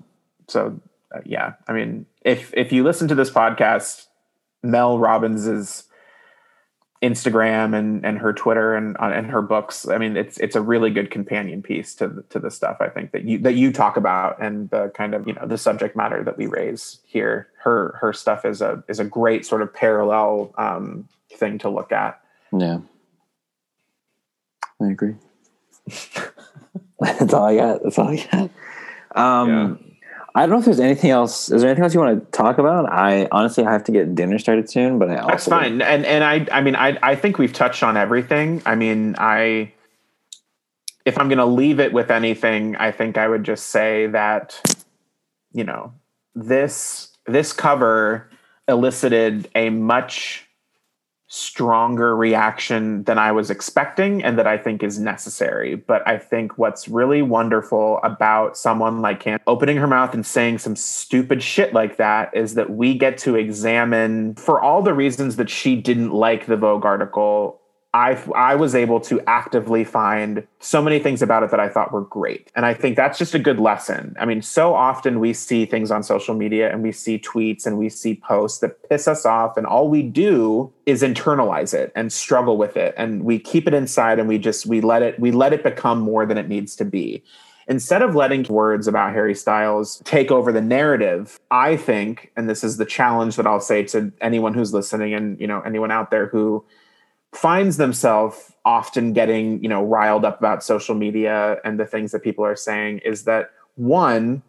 [0.49, 0.81] So
[1.15, 4.07] uh, yeah, I mean, if if you listen to this podcast,
[4.63, 5.85] Mel Robbins is
[7.03, 9.89] Instagram and and her Twitter and uh, and her books.
[9.89, 12.89] I mean, it's it's a really good companion piece to the, to the stuff I
[12.89, 15.97] think that you that you talk about and the kind of you know the subject
[15.97, 17.49] matter that we raise here.
[17.63, 21.93] Her her stuff is a is a great sort of parallel um, thing to look
[21.93, 22.21] at.
[22.53, 22.81] Yeah,
[24.81, 25.15] I agree.
[27.01, 27.83] That's all I got.
[27.83, 28.51] That's all I got.
[29.15, 29.88] Um, yeah.
[30.35, 31.51] I don't know if there's anything else.
[31.51, 32.91] Is there anything else you want to talk about?
[32.93, 35.83] I honestly I have to get dinner started soon, but I also that's fine.
[35.83, 38.63] And and I I mean I I think we've touched on everything.
[38.67, 39.73] I mean I
[41.05, 44.61] if I'm going to leave it with anything, I think I would just say that
[45.53, 45.93] you know
[46.35, 48.29] this this cover
[48.69, 50.48] elicited a much
[51.29, 55.75] stronger reaction than I was expecting and that I think is necessary.
[55.75, 60.59] But I think what's really wonderful about someone like Cam opening her mouth and saying
[60.59, 65.37] some stupid shit like that is that we get to examine, for all the reasons
[65.37, 67.61] that she didn't like the Vogue article,
[67.95, 71.91] I I was able to actively find so many things about it that I thought
[71.91, 72.51] were great.
[72.55, 74.15] And I think that's just a good lesson.
[74.21, 77.79] I mean, so often we see things on social media and we see tweets and
[77.79, 82.13] we see posts that piss us off and all we do is internalize it and
[82.13, 85.31] struggle with it and we keep it inside and we just we let it we
[85.31, 87.23] let it become more than it needs to be.
[87.69, 92.63] Instead of letting words about Harry Styles take over the narrative, I think and this
[92.63, 96.11] is the challenge that I'll say to anyone who's listening and you know anyone out
[96.11, 96.67] there who
[97.41, 102.23] finds themselves often getting you know riled up about social media and the things that
[102.23, 104.43] people are saying is that one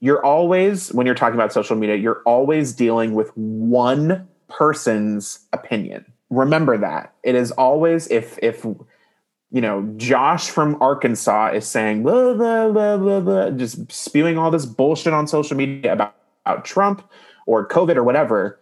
[0.00, 6.04] you're always when you're talking about social media you're always dealing with one person's opinion.
[6.30, 7.14] Remember that.
[7.22, 12.96] It is always if if you know josh from arkansas is saying blah, blah, blah,
[12.96, 16.14] blah, blah, just spewing all this bullshit on social media about,
[16.46, 17.06] about trump
[17.46, 18.58] or covid or whatever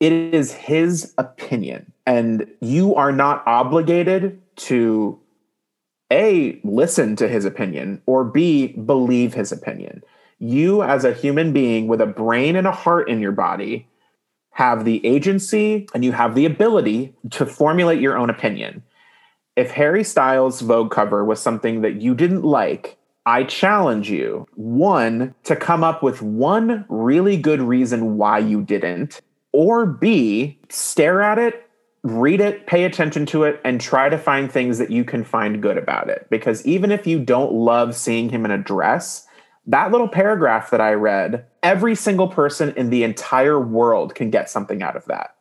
[0.00, 5.20] it is his opinion and you are not obligated to
[6.10, 10.02] a listen to his opinion or b believe his opinion.
[10.38, 13.86] You as a human being with a brain and a heart in your body
[14.52, 18.82] have the agency and you have the ability to formulate your own opinion.
[19.54, 22.96] If harry styles vogue cover was something that you didn't like
[23.26, 29.20] I challenge you, one, to come up with one really good reason why you didn't,
[29.52, 31.67] or B, stare at it
[32.02, 35.62] read it, pay attention to it, and try to find things that you can find
[35.62, 36.26] good about it.
[36.30, 39.26] Because even if you don't love seeing him in a dress,
[39.66, 44.48] that little paragraph that I read, every single person in the entire world can get
[44.48, 45.34] something out of that.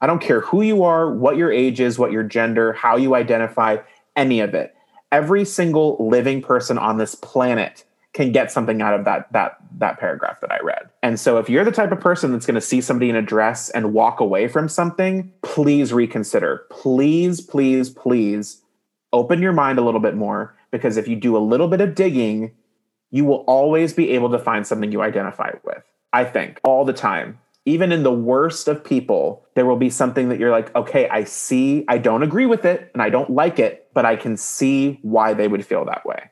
[0.00, 3.14] I don't care who you are, what your age is, what your gender, how you
[3.14, 3.78] identify,
[4.16, 4.74] any of it.
[5.12, 9.98] Every single living person on this planet can get something out of that that that
[9.98, 10.90] paragraph that I read.
[11.02, 13.22] And so if you're the type of person that's going to see somebody in a
[13.22, 16.66] dress and walk away from something, please reconsider.
[16.70, 18.62] Please, please, please
[19.12, 21.94] open your mind a little bit more because if you do a little bit of
[21.94, 22.52] digging,
[23.10, 25.82] you will always be able to find something you identify with.
[26.12, 27.38] I think all the time.
[27.66, 31.24] Even in the worst of people, there will be something that you're like, okay, I
[31.24, 34.98] see, I don't agree with it and I don't like it, but I can see
[35.02, 36.30] why they would feel that way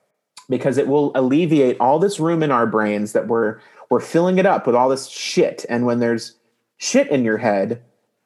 [0.48, 3.58] because it will alleviate all this room in our brains that we're
[3.90, 5.64] we're filling it up with all this shit.
[5.70, 6.36] And when there's
[6.76, 7.82] shit in your head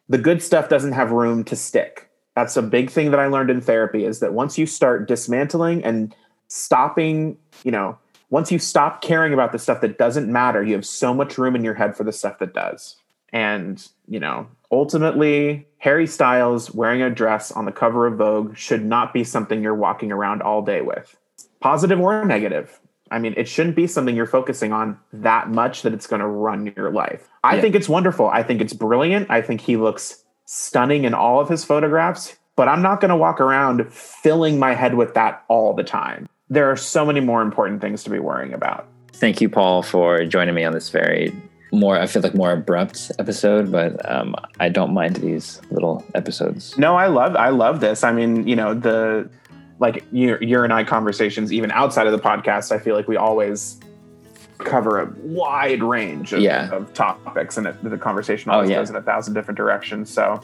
[0.08, 2.10] the good stuff doesn't have room to stick.
[2.36, 5.84] That's a big thing that i learned in therapy is that once you start dismantling
[5.84, 6.14] and
[6.48, 7.98] stopping you know
[8.28, 11.56] once you stop caring about the stuff that doesn't matter you have so much room
[11.56, 12.96] in your head for the stuff that does.
[13.32, 18.84] And you know ultimately harry styles wearing a dress on the cover of vogue should
[18.84, 21.16] not be something you're walking around all day with
[21.62, 22.78] positive or negative.
[23.10, 26.26] I mean, it shouldn't be something you're focusing on that much that it's going to
[26.26, 27.28] run your life.
[27.44, 27.60] I yeah.
[27.60, 28.28] think it's wonderful.
[28.28, 29.30] I think it's brilliant.
[29.30, 33.16] I think he looks stunning in all of his photographs, but I'm not going to
[33.16, 36.26] walk around filling my head with that all the time.
[36.48, 38.88] There are so many more important things to be worrying about.
[39.12, 41.32] Thank you, Paul, for joining me on this very
[41.72, 46.76] more i feel like more abrupt episode but um, i don't mind these little episodes
[46.76, 49.28] no i love i love this i mean you know the
[49.82, 53.16] like your, your and I conversations, even outside of the podcast, I feel like we
[53.16, 53.80] always
[54.58, 56.70] cover a wide range of, yeah.
[56.70, 58.78] of topics and it, the conversation oh, always oh, yeah.
[58.78, 60.08] goes in a thousand different directions.
[60.08, 60.40] So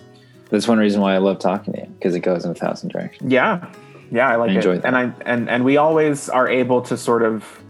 [0.50, 2.90] that's one reason why I love talking to you because it goes in a thousand
[2.90, 3.32] directions.
[3.32, 3.72] Yeah.
[4.10, 4.28] Yeah.
[4.28, 4.62] I like I it.
[4.62, 4.84] That.
[4.84, 7.62] And I, and, and we always are able to sort of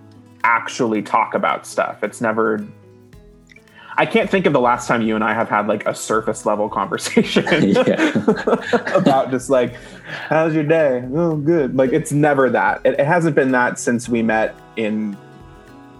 [0.42, 2.02] actually talk about stuff.
[2.02, 2.66] It's never
[3.98, 6.46] I can't think of the last time you and I have had like a surface
[6.46, 7.46] level conversation
[8.94, 9.74] about just like,
[10.28, 11.04] how's your day?
[11.12, 11.76] Oh, good.
[11.76, 12.80] Like it's never that.
[12.84, 15.16] It, it, hasn't been that since we met in,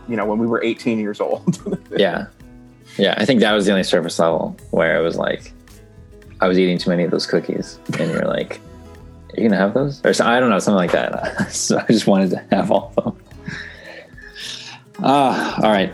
[0.08, 1.58] you know, when we were 18 years old.
[1.96, 2.28] yeah.
[2.96, 3.14] Yeah.
[3.18, 5.52] I think that was the only surface level where it was like,
[6.40, 8.60] I was eating too many of those cookies and you're like,
[9.30, 10.04] are you going to have those?
[10.06, 11.50] Or so, I don't know, something like that.
[11.52, 13.24] so I just wanted to have all of them.
[15.00, 15.92] Ah, uh, all right.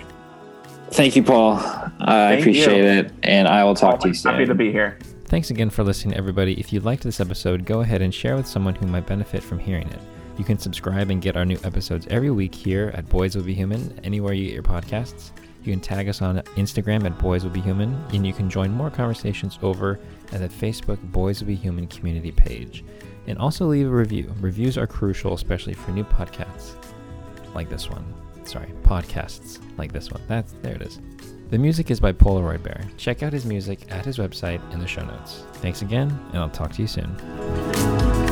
[0.90, 1.83] Thank you, Paul.
[2.00, 2.84] I appreciate you.
[2.84, 4.32] it, and I will talk to you soon.
[4.32, 4.98] Happy to be here.
[5.26, 6.54] Thanks again for listening, everybody.
[6.60, 9.58] If you liked this episode, go ahead and share with someone who might benefit from
[9.58, 10.00] hearing it.
[10.38, 13.54] You can subscribe and get our new episodes every week here at Boys Will Be
[13.54, 15.30] Human, anywhere you get your podcasts.
[15.62, 18.70] You can tag us on Instagram at Boys Will Be Human, and you can join
[18.70, 19.98] more conversations over
[20.32, 22.84] at the Facebook Boys Will Be Human community page.
[23.26, 24.32] And also leave a review.
[24.40, 26.74] Reviews are crucial, especially for new podcasts
[27.54, 28.04] like this one
[28.48, 30.22] sorry, podcasts like this one.
[30.28, 31.00] That's there it is.
[31.50, 32.80] The music is by Polaroid Bear.
[32.96, 35.44] Check out his music at his website in the show notes.
[35.54, 38.23] Thanks again, and I'll talk to you soon.